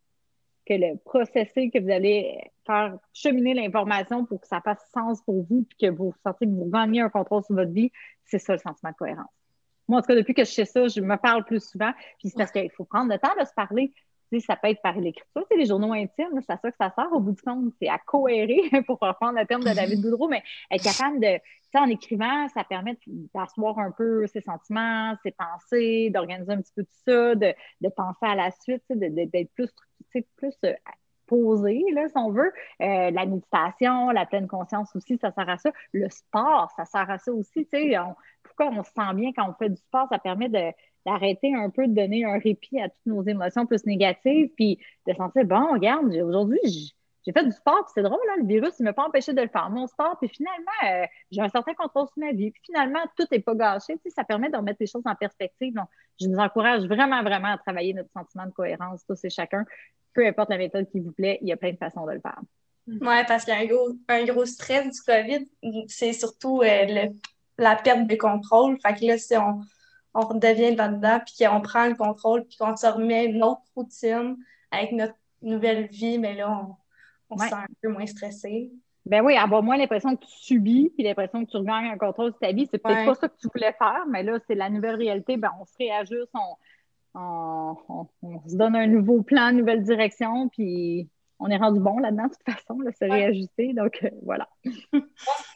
[0.67, 5.45] que le processer, que vous allez faire cheminer l'information pour que ça fasse sens pour
[5.45, 7.91] vous, puis que vous sentez que vous gagnez un contrôle sur votre vie,
[8.25, 9.31] c'est ça le sentiment de cohérence.
[9.89, 12.29] Moi, en tout cas, depuis que je sais ça, je me parle plus souvent, puis
[12.29, 13.93] c'est parce qu'il faut prendre le temps de se parler
[14.41, 15.47] ça peut être par l'écriture.
[15.57, 17.73] Les journaux intimes, c'est à ça que ça sert au bout du compte.
[17.81, 21.39] C'est à cohérer, pour reprendre le terme de David Boudreau, mais être capable de,
[21.75, 22.99] en écrivant, ça permet
[23.35, 27.55] d'asseoir un peu ses sentiments, ses pensées, d'organiser un petit peu tout ça, de,
[27.97, 29.71] penser à la suite, d'être plus,
[30.37, 30.73] plus euh,
[31.27, 32.53] posé, là, si on veut.
[32.83, 35.73] Euh, la méditation, la pleine conscience aussi, ça sert à ça.
[35.93, 37.67] Le sport, ça sert à ça aussi.
[38.43, 40.09] pourquoi on se sent bien quand on fait du sport?
[40.11, 40.73] Ça permet de
[41.07, 45.15] d'arrêter un peu de donner un répit à toutes nos émotions plus négatives, puis de
[45.15, 46.95] sentir, bon, regarde, aujourd'hui,
[47.25, 49.41] j'ai fait du sport, puis c'est drôle, là, le virus ne m'a pas empêché de
[49.41, 52.63] le faire, mon sport, puis finalement, euh, j'ai un certain contrôle sur ma vie, puis
[52.67, 55.73] finalement, tout n'est pas gâché, ça permet de remettre les choses en perspective.
[55.75, 55.87] Donc,
[56.21, 59.65] je vous encourage vraiment, vraiment à travailler notre sentiment de cohérence, tous et chacun,
[60.15, 62.21] peu importe la méthode qui vous plaît, il y a plein de façons de le
[62.21, 62.41] faire.
[62.89, 67.07] Oui, parce qu'il gros, un gros stress du COVID, c'est surtout euh,
[67.57, 68.77] la perte de contrôle.
[68.85, 69.61] Fait que là, si on,
[70.15, 74.37] on redevient là-dedans, puis qu'on prend le contrôle, puis qu'on se remet une autre routine
[74.71, 76.67] avec notre nouvelle vie, mais là,
[77.31, 78.71] on, se sent un peu moins stressé.
[79.05, 82.33] Ben oui, avoir moins l'impression que tu subis, puis l'impression que tu regagnes un contrôle
[82.33, 84.71] de ta vie, c'est peut-être pas ça que tu voulais faire, mais là, c'est la
[84.71, 86.57] nouvelle réalité, ben on se réajuste, on,
[87.15, 88.07] on,
[88.47, 91.09] se donne un nouveau plan, une nouvelle direction, puis
[91.43, 93.73] on est rendu bon là-dedans, de toute façon, là, se réajuster.
[93.75, 94.49] Donc, euh, voilà.
[94.65, 95.03] Je pense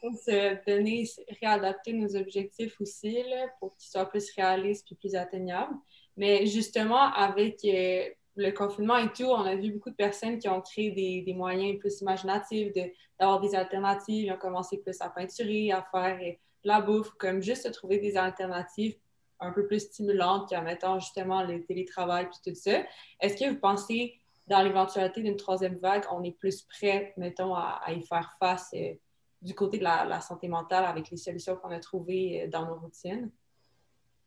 [0.00, 1.08] qu'il faut se donner,
[1.40, 5.74] réadapter nos objectifs aussi là, pour qu'ils soient plus réalistes et plus atteignables.
[6.16, 10.48] Mais justement, avec euh, le confinement et tout, on a vu beaucoup de personnes qui
[10.48, 12.72] ont créé des, des moyens plus imaginatifs,
[13.18, 14.26] d'avoir des alternatives.
[14.26, 17.98] Ils ont commencé plus à peinturer, à faire euh, de la bouffe, comme juste trouver
[17.98, 18.96] des alternatives
[19.40, 22.82] un peu plus stimulantes qu'en mettant justement le télétravail et tout ça.
[23.20, 27.80] Est-ce que vous pensez dans l'éventualité d'une troisième vague, on est plus prêt, mettons, à,
[27.88, 28.94] y faire face euh,
[29.42, 32.76] du côté de la, santé mentale avec les solutions qu'on a trouvées euh, dans nos
[32.76, 33.30] routines?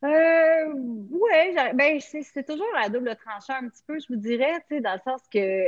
[0.04, 4.94] Euh, oui, ben, c'est toujours à double tranchant un petit peu, je vous dirais, dans
[4.94, 5.66] le sens que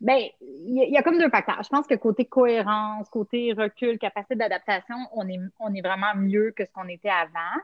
[0.00, 1.62] ben, il y, a comme deux facteurs.
[1.62, 6.50] Je pense que côté cohérence, côté recul, capacité d'adaptation, on est, on est vraiment mieux
[6.50, 7.58] que ce qu'on était avant.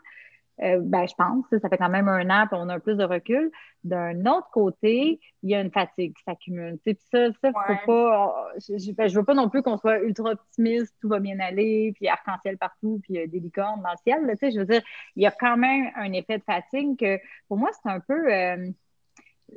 [0.63, 2.97] Euh, ben, je pense, ça fait quand même un an, puis on a un plus
[2.97, 3.51] de recul.
[3.83, 6.79] D'un autre côté, il y a une fatigue qui s'accumule.
[6.85, 8.49] Ça, ça faut pas.
[8.59, 11.93] Je, ben, je, veux pas non plus qu'on soit ultra optimiste, tout va bien aller,
[11.95, 14.27] puis arc-en-ciel partout, puis des licornes dans le ciel.
[14.27, 14.83] Là, je veux dire,
[15.17, 18.33] il y a quand même un effet de fatigue que, pour moi, c'est un peu.
[18.33, 18.67] Euh,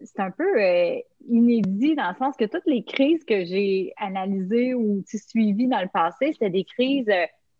[0.05, 0.95] c'est un peu euh,
[1.27, 5.87] inédit dans le sens que toutes les crises que j'ai analysées ou suivies dans le
[5.87, 7.11] passé, c'était des crises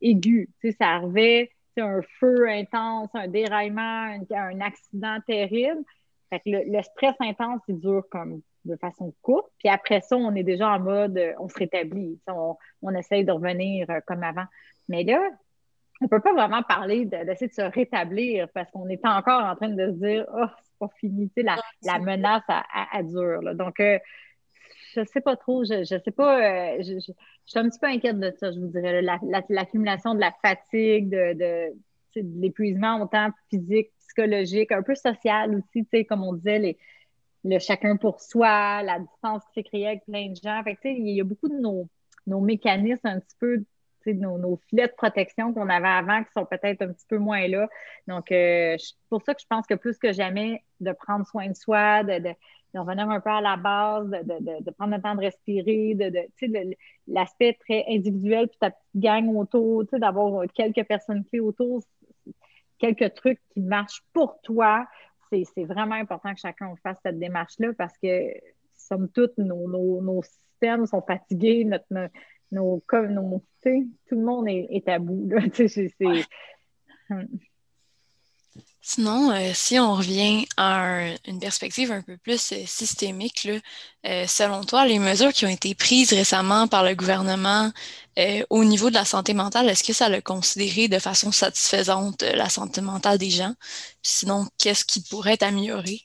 [0.02, 0.48] aiguës.
[0.80, 5.82] Ça arrivait un feu intense, un déraillement, un, accident terrible.
[6.30, 9.52] Fait que le, stress intense, il dure comme de façon courte.
[9.60, 12.20] Puis après ça, on est déjà en mode, on se rétablit.
[12.28, 14.46] On, on essaye de revenir euh, comme avant.
[14.88, 15.22] Mais là,
[16.02, 19.56] on ne peut pas vraiment parler d'essayer de, se rétablir parce qu'on est encore en
[19.56, 21.32] train de se dire, oh, c'est pas fini.
[21.38, 23.56] La, la menace à, dure.
[23.56, 24.00] Donc, euh,
[24.96, 27.12] je sais pas trop, je, je sais pas, euh, je, je,
[27.46, 29.02] suis un petit peu inquiète de ça, je vous dirais,
[29.50, 36.06] l'accumulation de la fatigue, de, de, de l'épuisement autant physique, psychologique, un peu social aussi,
[36.06, 36.78] comme on disait, les,
[37.44, 40.62] le chacun pour soi, la distance qui s'est créée avec plein de gens.
[40.64, 41.90] Fait que, il y a beaucoup de nos,
[42.28, 43.64] nos mécanismes un petit peu
[44.08, 47.48] nos, nos, filets de protection qu'on avait avant qui sont peut-être un petit peu moins
[47.48, 47.68] là.
[48.08, 51.48] Donc, euh, c'est pour ça que je pense que plus que jamais, de prendre soin
[51.48, 52.36] de soi, de,
[52.76, 56.76] revenir un peu à la base, de, prendre le temps de respirer, de,
[57.08, 61.84] l'aspect très individuel, puis ta petite gang autour, d'avoir quelques personnes clés autour,
[62.80, 64.86] quelques trucs qui marchent pour toi.
[65.32, 68.34] C'est vraiment important que chacun fasse cette démarche-là parce que,
[68.76, 69.68] somme toute, nos,
[70.02, 71.88] nos, systèmes sont fatigués, notre,
[72.54, 75.30] nos, nos, tout le monde est, à bout.
[78.86, 83.48] Sinon, euh, si on revient à une perspective un peu plus euh, systémique,
[84.06, 87.72] euh, selon toi, les mesures qui ont été prises récemment par le gouvernement
[88.50, 92.50] au niveau de la santé mentale, est-ce que ça l'a considéré de façon satisfaisante la
[92.50, 93.54] santé mentale des gens?
[94.04, 96.02] Sinon, qu'est-ce qui pourrait être amélioré?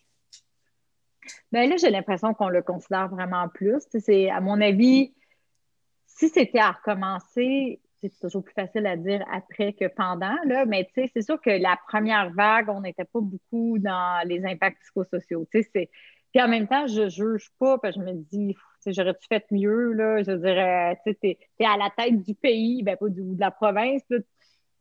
[1.53, 3.83] Bien là, j'ai l'impression qu'on le considère vraiment plus.
[3.99, 5.13] C'est, à mon avis,
[6.19, 10.85] si c'était à recommencer, c'est toujours plus facile à dire après que pendant, là, mais
[10.87, 14.81] tu sais, c'est sûr que la première vague, on n'était pas beaucoup dans les impacts
[14.83, 15.47] psychosociaux.
[15.53, 15.89] Tu sais,
[16.33, 18.57] Puis en même temps, je ne juge pas, parce que je me dis,
[18.87, 20.23] j'aurais-tu fait mieux, là?
[20.25, 23.53] Je dirais, tu sais, t'es à la tête du pays, ben pas du, de la
[23.53, 24.25] province, tu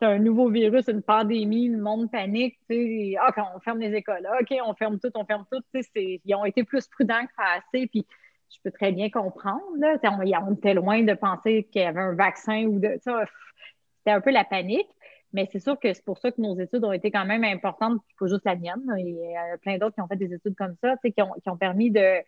[0.02, 3.80] as un nouveau virus, une pandémie, le monde panique, tu sais, ah, quand on ferme
[3.80, 6.88] les écoles, OK, on ferme tout, on ferme tout, tu sais, ils ont été plus
[6.88, 8.08] prudents que assez, puis
[8.50, 9.62] je peux très bien comprendre.
[9.78, 9.98] Là.
[10.04, 12.98] On, était loin de penser qu'il y avait un vaccin ou de.
[12.98, 14.88] C'était un peu la panique.
[15.34, 18.00] Mais c'est sûr que c'est pour ça que nos études ont été quand même importantes,
[18.18, 18.82] pas juste la mienne.
[18.98, 21.50] Il y a plein d'autres qui ont fait des études comme ça, qui ont, qui
[21.50, 22.22] ont permis de,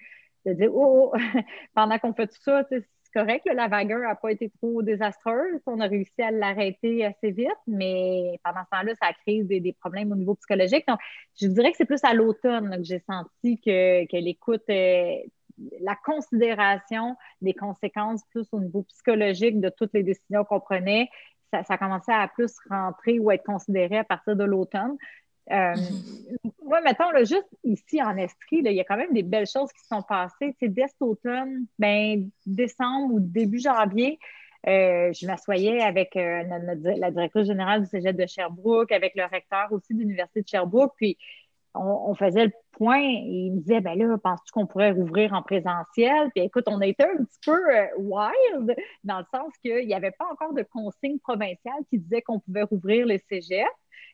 [0.45, 1.17] de dire Oh, oh
[1.75, 5.61] pendant qu'on fait tout ça, c'est correct, la vagueur n'a pas été trop désastreuse.
[5.65, 9.59] On a réussi à l'arrêter assez vite, mais pendant ce temps-là, ça a créé des,
[9.59, 10.85] des, problèmes au niveau psychologique.
[10.87, 10.99] Donc,
[11.41, 14.69] je dirais que c'est plus à l'automne que j'ai senti que, que l'écoute
[15.81, 21.09] la considération des conséquences plus au niveau psychologique de toutes les décisions qu'on prenait,
[21.51, 24.97] ça, ça commençait à plus rentrer ou être considéré à partir de l'automne.
[25.51, 25.73] Euh,
[26.63, 29.71] moi, mettons, là, juste ici en Estrie, il y a quand même des belles choses
[29.73, 30.55] qui sont passées.
[30.61, 34.19] Dès cet automne, ben, décembre ou début janvier,
[34.67, 39.71] euh, je m'assoyais avec euh, la directrice générale du Cégep de Sherbrooke, avec le recteur
[39.71, 41.17] aussi de l'Université de Sherbrooke, puis
[41.75, 45.41] on, faisait le point et il me disait, ben là, penses-tu qu'on pourrait rouvrir en
[45.41, 46.29] présentiel?
[46.33, 50.11] Puis écoute, on était un petit peu euh, wild dans le sens qu'il n'y avait
[50.11, 53.69] pas encore de consigne provinciale qui disait qu'on pouvait rouvrir les cégeps.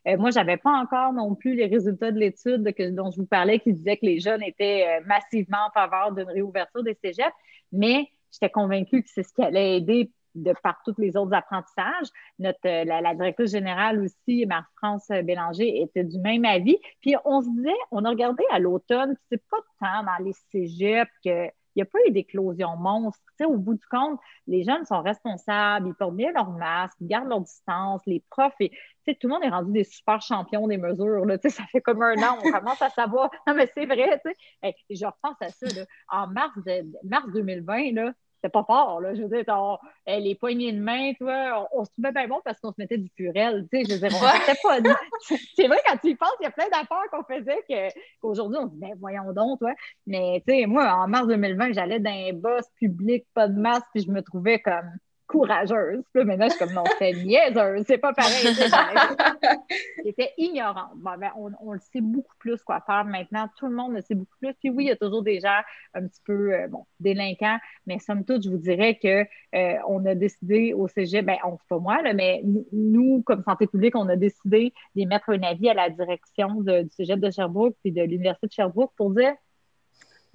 [0.07, 2.61] Euh, moi, je n'avais pas encore non plus les résultats de l'étude
[2.93, 6.29] dont je vous parlais qui disait que les jeunes étaient euh, massivement en faveur d'une
[6.29, 7.33] réouverture des cégeps,
[7.71, 12.07] mais j'étais convaincue que c'est ce qui allait aider de par tous les autres apprentissages.
[12.39, 16.77] Notre, euh, la, directrice générale aussi, Marie-France Bélanger, était du même avis.
[17.01, 21.11] Puis on se disait, on a regardé à l'automne, c'est pas tant dans les cégeps
[21.23, 23.21] que il n'y a pas eu d'éclosion monstre.
[23.45, 27.27] au bout du compte, les jeunes sont responsables, ils portent bien leur masque, ils gardent
[27.27, 28.71] leur distance, les profs, et,
[29.05, 31.25] tout le monde est rendu des super champions des mesures.
[31.25, 33.29] Là, ça fait comme un an, on commence à savoir.
[33.45, 34.21] Non, mais c'est vrai,
[34.63, 35.67] hey, je repense à ça.
[35.67, 38.13] Là, en mars, de, mars 2020, là,
[38.45, 39.15] c'était pas fort, là.
[39.15, 42.41] Je veux dire, eh, les poignées de main, tu vois, on, se trouvait bien bon
[42.43, 43.85] parce qu'on se mettait du purel, tu sais.
[43.89, 44.77] Je veux dire, on pas.
[45.55, 48.67] C'est vrai, quand tu y penses, il y a plein d'affaires qu'on faisait qu'aujourd'hui, on
[48.67, 49.73] se dit, ben, voyons donc, toi.
[50.05, 53.87] Mais, tu sais, moi, en mars 2020, j'allais dans un boss public, pas de masque,
[53.93, 54.91] puis je me trouvais comme
[55.27, 56.03] courageuse.
[56.13, 58.45] Puis maintenant, je suis comme non, c'est niaiseuse, c'est pas pareil.
[60.05, 60.91] J'étais ignorante.
[60.95, 63.49] ben, on, le sait beaucoup plus quoi faire maintenant.
[63.57, 64.53] Tout le monde le sait beaucoup plus.
[64.55, 65.59] Puis oui, il y a toujours des gens
[65.93, 67.57] un petit peu euh, bon, délinquants,
[67.87, 71.57] mais somme toute, je vous dirais que euh, on a décidé au cégep, ben, on
[71.67, 75.73] pas moi, là, mais nous, comme santé publique, on a décidé d'émettre un avis à
[75.73, 79.33] la direction du cégep de Sherbrooke puis de l'Université de Sherbrooke pour dire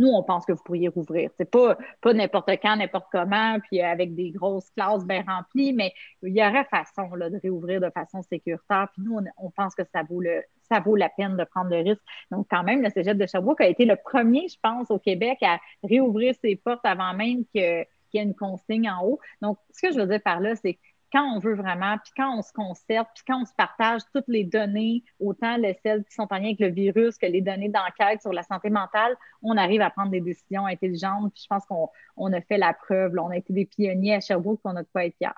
[0.01, 1.30] nous, on pense que vous pourriez rouvrir.
[1.36, 5.92] C'est pas, pas n'importe quand, n'importe comment, puis avec des grosses classes bien remplies, mais
[6.22, 8.88] il y aurait façon là, de réouvrir de façon sécuritaire.
[8.94, 11.82] Puis nous, on, pense que ça vaut le, ça vaut la peine de prendre le
[11.82, 12.03] risque.
[12.30, 15.36] Donc, quand même, le Cégep de Sherbrooke a été le premier, je pense, au Québec
[15.42, 19.20] à réouvrir ses portes avant même qu'il y ait une consigne en haut.
[19.42, 20.80] Donc, ce que je veux dire par là, c'est que
[21.12, 24.28] quand on veut vraiment, puis quand on se concerte, puis quand on se partage toutes
[24.28, 27.68] les données, autant les celles qui sont en lien avec le virus que les données
[27.68, 31.32] d'enquête sur la santé mentale, on arrive à prendre des décisions intelligentes.
[31.34, 33.14] Puis je pense qu'on a fait la preuve.
[33.18, 35.28] on a été des pionniers à Sherbrooke, on n'a pas être fiers.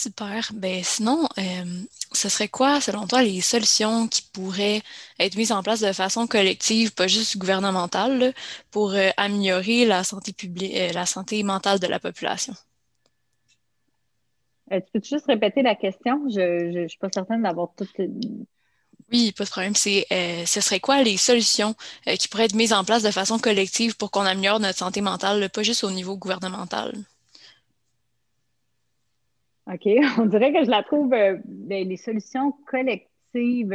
[0.00, 0.50] Super.
[0.54, 1.82] Ben sinon, euh,
[2.12, 4.82] ce serait quoi, selon toi, les solutions qui pourraient
[5.18, 8.32] être mises en place de façon collective, pas juste gouvernementale,
[8.70, 12.54] pour euh, améliorer la santé publique, euh, la santé mentale de la population?
[14.72, 16.28] Euh, tu peux juste répéter la question?
[16.28, 17.86] Je ne suis pas certaine d'avoir tout.
[19.12, 19.74] Oui, pas de problème.
[19.74, 21.74] C'est, euh, ce serait quoi les solutions
[22.06, 25.00] euh, qui pourraient être mises en place de façon collective pour qu'on améliore notre santé
[25.00, 26.92] mentale, pas juste au niveau gouvernemental?
[29.66, 29.86] OK.
[30.18, 33.74] On dirait que je la trouve, ben, les solutions collectives,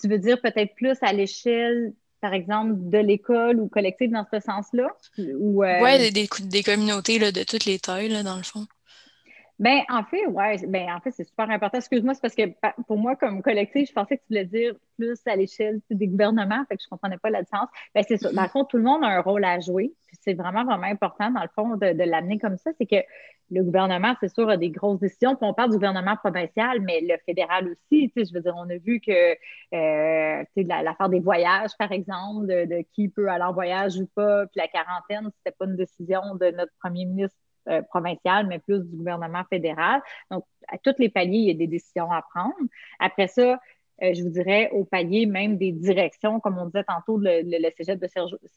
[0.00, 4.40] tu veux dire peut-être plus à l'échelle par exemple, de l'école ou collective dans ce
[4.40, 4.88] sens-là?
[5.18, 8.66] Ou, Oui, des, des, communautés là, de toutes les tailles, là, dans le fond.
[9.60, 11.78] Ben, en fait, ouais, ben, en fait, c'est super important.
[11.78, 12.42] Excuse-moi, c'est parce que
[12.88, 16.64] pour moi, comme collectif, je pensais que tu voulais dire plus à l'échelle des gouvernements,
[16.68, 17.68] fait que je comprenais pas la différence.
[17.94, 18.32] Ben, c'est ça.
[18.32, 19.94] Dans le fond, tout le monde a un rôle à jouer.
[20.22, 22.72] C'est vraiment, vraiment important, dans le fond, de, l'amener comme ça.
[22.78, 22.96] C'est que
[23.50, 25.36] le gouvernement, c'est sûr, a des grosses décisions.
[25.36, 28.10] Puis on parle du gouvernement provincial, mais le fédéral aussi.
[28.10, 29.12] Tu sais, je veux dire, on a vu que
[29.72, 34.46] euh, l'affaire des voyages, par exemple, de, de, qui peut aller en voyage ou pas,
[34.46, 37.38] puis la quarantaine, c'était pas une décision de notre premier ministre
[37.68, 40.02] euh, provincial, mais plus du gouvernement fédéral.
[40.30, 42.54] Donc, à tous les paliers, il y a des décisions à prendre.
[42.98, 43.60] Après ça,
[44.02, 47.70] euh, je vous dirais, au palier même des directions, comme on disait tantôt, le, le,
[47.76, 48.08] cégep de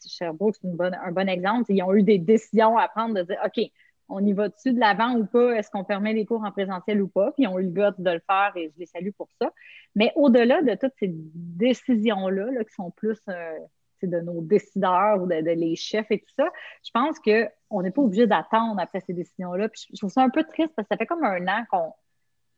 [0.08, 1.66] Sherbrooke, c'est un bon exemple.
[1.70, 3.70] Ils ont eu des décisions à prendre de dire, OK,
[4.10, 5.56] on y va dessus de l'avant ou pas?
[5.56, 7.32] Est-ce qu'on permet les cours en présentiel ou pas?
[7.34, 9.52] Puis ils ont eu le goût de le faire et je les salue pour ça.
[9.96, 13.58] Mais au-delà de toutes ces décisions-là, là, qui sont plus euh,
[14.06, 16.50] de nos décideurs ou de, les chefs et tout ça,
[16.84, 19.70] je pense qu'on n'est pas obligé d'attendre après ces décisions-là.
[19.70, 21.94] Puis je trouve ça un peu triste parce que ça fait comme un an qu'on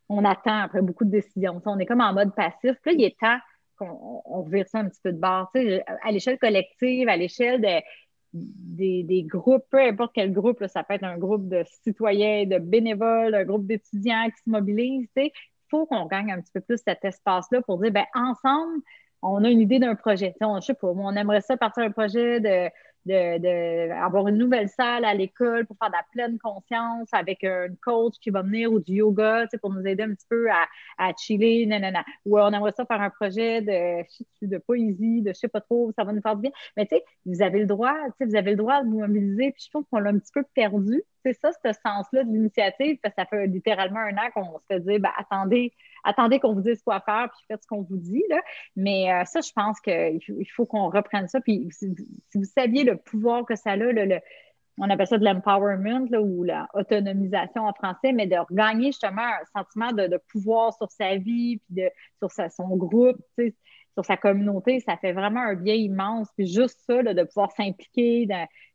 [0.09, 1.61] on attend après beaucoup de décisions.
[1.65, 2.75] on est comme en mode passif.
[2.81, 3.37] Puis là, il est temps
[3.77, 5.51] qu'on on ça un petit peu de bord.
[6.03, 7.61] à l'échelle collective, à l'échelle
[8.33, 12.57] des, des, groupes, peu importe quel groupe, ça peut être un groupe de citoyens, de
[12.57, 15.07] bénévoles, un groupe d'étudiants qui se mobilisent.
[15.15, 15.31] Il
[15.69, 18.81] faut qu'on gagne un petit peu plus cet espace-là pour dire, ben ensemble,
[19.21, 20.35] on a une idée d'un projet.
[20.41, 22.69] On, je sais pas, on aimerait ça partir un projet de
[23.05, 27.67] de, avoir une nouvelle salle à l'école pour faire de la pleine conscience avec un
[27.81, 30.65] coach qui va venir ou du yoga pour nous aider un petit peu à,
[30.97, 32.03] à chiller, nanana.
[32.25, 34.03] Ou on aimerait ça faire un projet de,
[34.45, 36.51] de poésie, de je sais pas trop, ça va nous faire du bien.
[36.77, 39.63] Mais tu sais, vous avez le droit, vous avez le droit de vous mobiliser, puis
[39.65, 41.03] je trouve qu'on l'a un petit peu perdu.
[41.25, 44.65] C'est ça, ce sens-là de l'initiative, parce que ça fait littéralement un an qu'on se
[44.67, 47.97] fait dire, ben, attendez, attendez qu'on vous dise quoi faire, puis faites ce qu'on vous
[47.97, 48.23] dit.
[48.29, 48.41] Là.
[48.75, 50.21] Mais euh, ça, je pense qu'il
[50.55, 51.41] faut, qu'on reprenne ça.
[51.41, 51.87] Puis si,
[52.33, 54.19] vous saviez le pouvoir que ça a, le,
[54.77, 59.91] on appelle ça de l'empowerment ou l'autonomisation en français, mais de regagner justement un sentiment
[59.91, 61.89] de, pouvoir sur sa vie, puis de,
[62.19, 63.17] sur son groupe,
[63.93, 66.29] sur sa communauté, ça fait vraiment un bien immense.
[66.37, 68.27] Puis juste ça, de pouvoir s'impliquer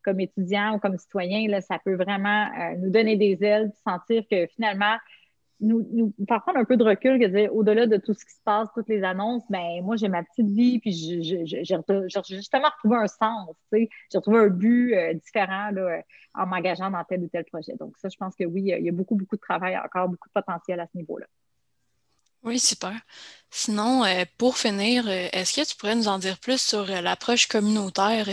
[0.03, 4.23] comme étudiant ou comme citoyen, là, ça peut vraiment euh, nous donner des ailes, sentir
[4.31, 4.97] que finalement,
[5.61, 8.43] nous, nous prendre un peu de recul, que dire au-delà de tout ce qui se
[8.45, 13.07] passe, toutes les annonces, ben moi j'ai ma petite vie, puis j'ai justement retrouvé un
[13.07, 16.03] sens, j'ai retrouvé un but euh, différent là, euh,
[16.35, 17.75] en m'engageant dans tel ou tel projet.
[17.79, 20.29] Donc ça, je pense que oui, il y a beaucoup, beaucoup de travail, encore beaucoup
[20.29, 21.27] de potentiel à ce niveau-là.
[22.45, 22.95] Oui, super.
[23.51, 28.27] Sinon, euh, pour finir, est-ce que tu pourrais nous en dire plus sur l'approche communautaire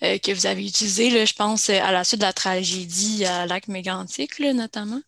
[0.00, 4.38] que vous avez utilisée, je pense, à la suite de la tragédie à Lac Mégantic,
[4.40, 5.00] notamment?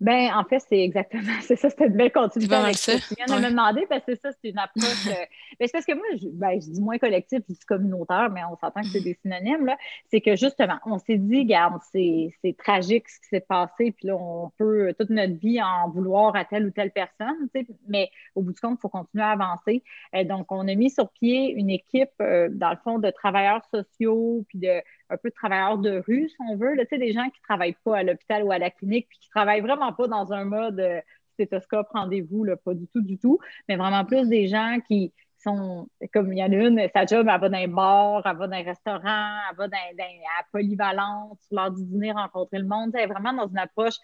[0.00, 2.94] Ben, en fait, c'est exactement, c'est ça, c'était une belle continuité avec ça.
[2.94, 5.06] Tu viens de me demander, parce que ça, c'est une approche.
[5.06, 5.10] Euh,
[5.60, 8.42] ben, c'est parce que moi, je, ben, je dis moins collectif, je dis communautaire, mais
[8.44, 9.76] on s'entend que c'est des synonymes, là.
[10.10, 14.16] C'est que justement, on s'est dit, garde, c'est tragique ce qui s'est passé, puis là,
[14.16, 18.10] on peut toute notre vie en vouloir à telle ou telle personne, tu sais, mais
[18.34, 19.82] au bout du compte, il faut continuer à avancer.
[20.14, 23.64] Euh, donc, on a mis sur pied une équipe, euh, dans le fond, de travailleurs
[23.72, 27.24] sociaux, puis de un peu de travailleurs de rue, si on veut, là, des gens
[27.24, 30.08] qui ne travaillent pas à l'hôpital ou à la clinique, puis qui travaillent vraiment pas
[30.08, 31.00] dans un mode euh,
[31.34, 36.32] stéthoscope, rendez-vous, pas du tout, du tout, mais vraiment plus des gens qui sont, comme
[36.32, 38.56] il y en a une, sa job, elle va dans un bar, elle va dans
[38.56, 43.10] un restaurant, elle va dans, dans à polyvalente, l'heure du dîner, rencontrer le monde, elle
[43.10, 43.96] vraiment dans une approche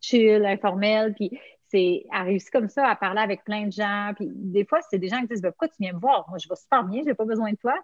[0.00, 1.30] chill, informelle, puis
[1.74, 4.12] c'est à réussir comme ça à parler avec plein de gens.
[4.14, 6.24] Puis des fois, c'est des gens qui disent ben, Pourquoi tu viens me voir?
[6.28, 7.74] Moi, je vais super bien, je n'ai pas besoin de toi.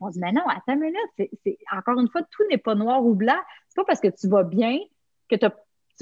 [0.00, 1.32] On dit Mais non, attends une minute.
[1.72, 3.38] Encore une fois, tout n'est pas noir ou blanc.
[3.68, 4.78] C'est pas parce que tu vas bien
[5.30, 5.46] que tu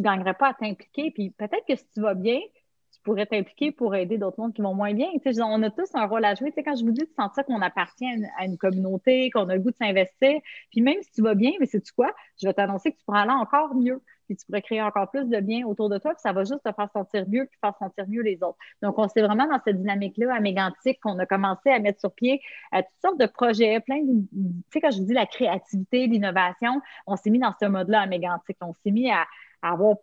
[0.02, 1.10] ne gagnerais pas à t'impliquer.
[1.10, 2.38] Puis peut-être que si tu vas bien,
[2.92, 5.08] tu pourrais t'impliquer pour aider d'autres mondes qui vont moins bien.
[5.14, 6.52] on a tous un rôle à jouer.
[6.64, 8.06] quand je vous dis de sentir qu'on appartient
[8.38, 10.40] à une, communauté, qu'on a le goût de s'investir,
[10.70, 12.12] puis même si tu vas bien, mais c'est tu quoi?
[12.40, 15.24] Je vais t'annoncer que tu pourras aller encore mieux puis tu pourrais créer encore plus
[15.24, 17.74] de bien autour de toi, puis ça va juste te faire sentir mieux, puis faire
[17.78, 18.58] sentir mieux les autres.
[18.82, 22.12] Donc, on s'est vraiment dans cette dynamique-là à Mégantic qu'on a commencé à mettre sur
[22.12, 22.40] pied
[22.70, 26.82] toutes sortes de projets, plein de, tu sais, quand je vous dis la créativité, l'innovation,
[27.06, 28.58] on s'est mis dans ce mode-là à Mégantic.
[28.60, 29.24] On s'est mis à,
[29.62, 29.96] avoir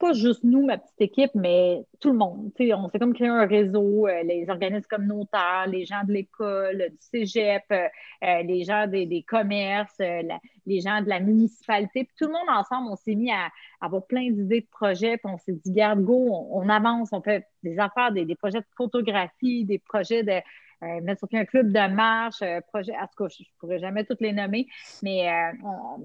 [0.00, 2.50] pas juste nous, ma petite équipe, mais tout le monde.
[2.58, 6.96] on s'est comme créé un réseau, euh, les organismes communautaires, les gens de l'école, du
[7.00, 7.86] cégep, euh,
[8.24, 12.04] euh, les gens des, commerces, les gens de la municipalité.
[12.04, 13.50] Puis tout le monde ensemble, on s'est mis à,
[13.82, 15.18] avoir plein d'idées de projets.
[15.18, 18.66] Puis on s'est dit, garde, go, on, avance, on fait des affaires, des, projets de
[18.76, 20.40] photographie, des projets de
[20.82, 23.78] euh, mettre sur pied un club de marche, projet, en tout cas, je ne pourrais
[23.78, 24.66] jamais toutes les nommer,
[25.02, 25.28] mais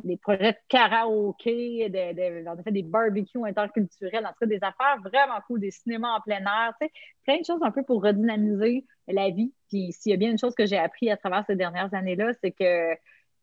[0.03, 4.63] des projets de karaoké, de, on a fait des barbecues interculturels, en tout cas, des
[4.63, 6.93] affaires vraiment cool, des cinémas en plein air, tu sais,
[7.25, 9.53] plein de choses un peu pour redynamiser la vie.
[9.69, 12.31] Puis s'il y a bien une chose que j'ai appris à travers ces dernières années-là,
[12.41, 12.95] c'est que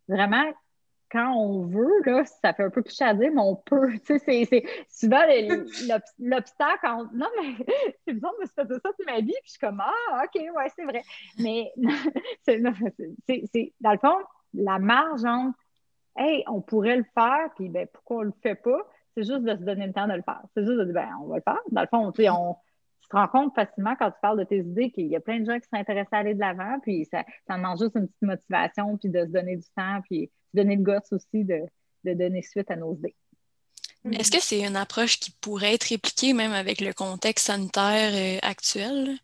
[0.08, 0.44] vraiment,
[1.12, 3.92] quand on veut, là, ça fait un peu cliché à dire, mais on peut.
[4.06, 5.20] Tu sais, c'est souvent
[6.18, 6.86] l'obstacle.
[7.12, 7.64] Non, mais
[8.06, 10.40] c'est bizarre de se faire ça toute ma vie, puis je suis comme Ah, OK,
[10.40, 11.02] ouais, c'est vrai.
[11.38, 11.70] Mais
[12.42, 12.58] c'est
[13.80, 14.16] dans le fond,
[14.54, 15.58] la marge entre
[16.16, 18.86] Hey, on pourrait le faire, puis ben, pourquoi on le fait pas?
[19.14, 20.42] C'est juste de se donner le temps de le faire.
[20.54, 21.60] C'est juste de dire, ben, on va le faire.
[21.70, 22.56] Dans le fond, tu sais, on,
[23.12, 25.44] te rends compte facilement quand tu parles de tes idées qu'il y a plein de
[25.44, 28.96] gens qui sont intéressés à aller de l'avant, puis ça, demande juste une petite motivation,
[28.96, 31.60] puis de se donner du temps, puis donner le gosse aussi de,
[32.04, 33.14] donner suite à nos idées.
[34.10, 38.38] Est-ce que c'est une approche qui pourrait être répliquée même avec le contexte sanitaire euh,
[38.42, 39.16] actuel?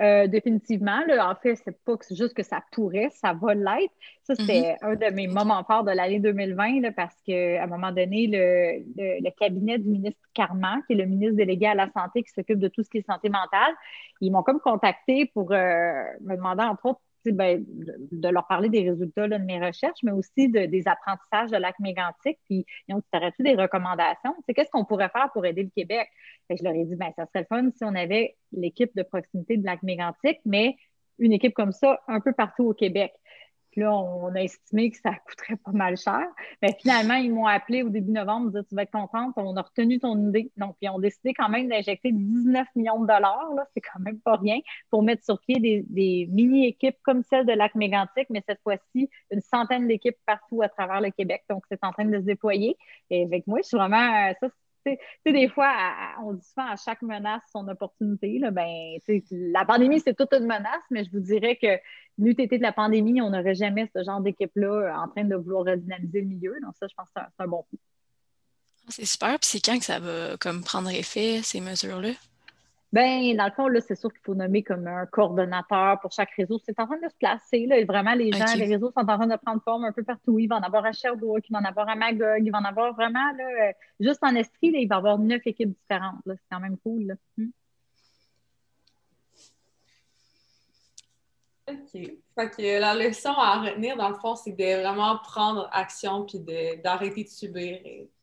[0.00, 1.00] Euh, définitivement.
[1.08, 3.92] Là, en fait, c'est pas juste que ça pourrait, ça va l'être.
[4.22, 4.92] Ça, c'était mm-hmm.
[4.92, 9.30] un de mes moments forts de l'année 2020 là, parce qu'à un moment donné, le,
[9.30, 12.68] cabinet du ministre Carman, qui est le ministre délégué à la santé qui s'occupe de
[12.68, 13.74] tout ce qui est santé mentale,
[14.20, 18.88] ils m'ont comme contacté pour euh, me demander, entre autres, ben, de, leur parler des
[18.88, 22.38] résultats de mes recherches, mais aussi des apprentissages de lac mégantic.
[22.46, 24.34] Puis, ils ont dit, tu des recommandations?
[24.46, 26.08] C'est qu'est-ce qu'on pourrait faire pour aider le Québec?
[26.50, 29.66] je leur ai dit, ben, ça serait fun si on avait l'équipe de proximité de
[29.66, 30.76] lac mégantic, mais
[31.18, 33.12] une équipe comme ça un peu partout au Québec
[33.78, 36.26] là, on a estimé que ça coûterait pas mal cher.
[36.62, 39.62] Mais finalement, ils m'ont appelé au début novembre, dit Tu vas être contente, on a
[39.62, 40.50] retenu ton idée.
[40.56, 44.20] Donc, ils ont décidé quand même d'injecter 19 millions de dollars, là, c'est quand même
[44.20, 44.58] pas rien,
[44.90, 45.58] pour mettre sur pied
[45.88, 50.68] des, mini-équipes comme celle de Lac Mégantic, mais cette fois-ci, une centaine d'équipes partout à
[50.68, 51.44] travers le Québec.
[51.48, 52.76] Donc, c'est en train de se déployer.
[53.10, 54.32] Et avec moi, je suis vraiment.
[54.40, 54.48] Ça,
[54.86, 55.72] tu sais, des fois,
[56.22, 58.38] on dit souvent à chaque menace son opportunité.
[58.38, 58.98] Là, ben,
[59.30, 61.78] la pandémie, c'est toute une menace, mais je vous dirais que
[62.26, 65.64] été de la pandémie, on n'aurait jamais ce genre d'équipe-là euh, en train de vouloir
[65.64, 66.56] redynamiser le milieu.
[66.62, 67.78] Donc, ça, je pense que c'est un, bon coup.
[68.88, 69.38] C'est super.
[69.38, 72.10] Puis c'est quand que ça va comme prendre effet, ces mesures-là?
[72.90, 76.30] Ben, dans le fond, là, c'est sûr qu'il faut nommer comme un coordonnateur pour chaque
[76.30, 76.58] réseau.
[76.64, 77.66] C'est en train de se placer.
[77.66, 80.38] Là, vraiment, les gens, les réseaux sont en train de prendre forme un peu partout.
[80.38, 82.64] Il va en avoir à Sherbrooke, il va en avoir à Magog, il va en
[82.64, 86.16] avoir vraiment, là, euh, juste en Estrie, là, il va y avoir neuf équipes différentes.
[86.26, 87.02] C'est quand même cool.
[87.02, 87.14] Là.
[87.36, 87.50] Hmm.
[91.68, 91.92] OK.
[91.92, 96.38] Fait que la leçon à retenir, dans le fond, c'est de vraiment prendre action puis
[96.82, 97.80] d'arrêter de, subir.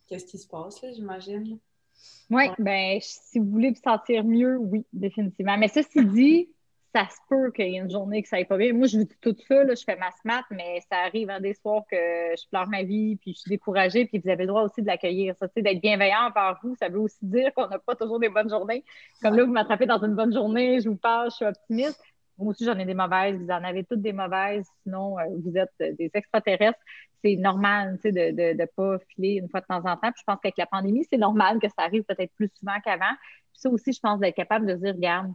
[0.07, 1.59] Qu'est-ce qui se passe, là, j'imagine?
[2.29, 5.57] Oui, ben, si vous voulez vous sentir mieux, oui, définitivement.
[5.57, 6.49] Mais ceci dit,
[6.95, 8.71] ça se peut qu'il y ait une journée que ça aille pas bien.
[8.71, 11.53] Moi, je vis tout ça, là, je fais ma smart, mais ça arrive un des
[11.53, 14.63] soirs que je pleure ma vie, puis je suis découragée, puis vous avez le droit
[14.63, 15.35] aussi de l'accueillir.
[15.37, 18.49] Ça, d'être bienveillant envers vous, ça veut aussi dire qu'on n'a pas toujours des bonnes
[18.49, 18.83] journées.
[19.21, 22.01] Comme là, vous m'attrapez dans une bonne journée, je vous parle, je suis optimiste.
[22.37, 23.37] Moi aussi, j'en ai des mauvaises.
[23.39, 24.65] Vous en avez toutes des mauvaises.
[24.83, 26.79] Sinon, euh, vous êtes des extraterrestres.
[27.25, 30.11] C'est normal de ne de, pas filer une fois de temps en temps.
[30.11, 33.15] Puis je pense qu'avec la pandémie, c'est normal que ça arrive peut-être plus souvent qu'avant.
[33.51, 35.33] Puis ça aussi, je pense d'être capable de dire, regarde,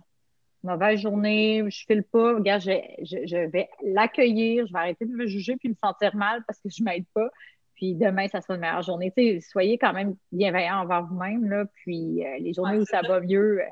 [0.62, 5.26] mauvaise journée, je file pas, regarde, je, je, vais l'accueillir, je vais arrêter de me
[5.26, 7.28] juger puis me sentir mal parce que je m'aide pas.
[7.74, 9.12] Puis demain, ça sera une meilleure journée.
[9.41, 11.64] soyez quand même bienveillant envers vous-même, là.
[11.74, 13.62] Puis euh, les journées où ça va mieux.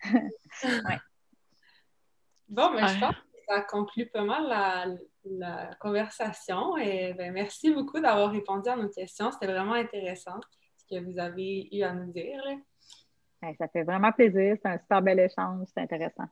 [0.04, 0.98] ouais.
[2.48, 4.86] Bon, mais je pense que ça conclut pas mal la,
[5.80, 6.76] conversation.
[6.76, 9.30] Et ben, merci beaucoup d'avoir répondu à nos questions.
[9.32, 10.40] C'était vraiment intéressant
[10.76, 12.42] ce que vous avez eu à nous dire.
[13.58, 14.56] ça fait vraiment plaisir.
[14.62, 15.66] C'est un super bel échange.
[15.74, 16.26] C'est intéressant.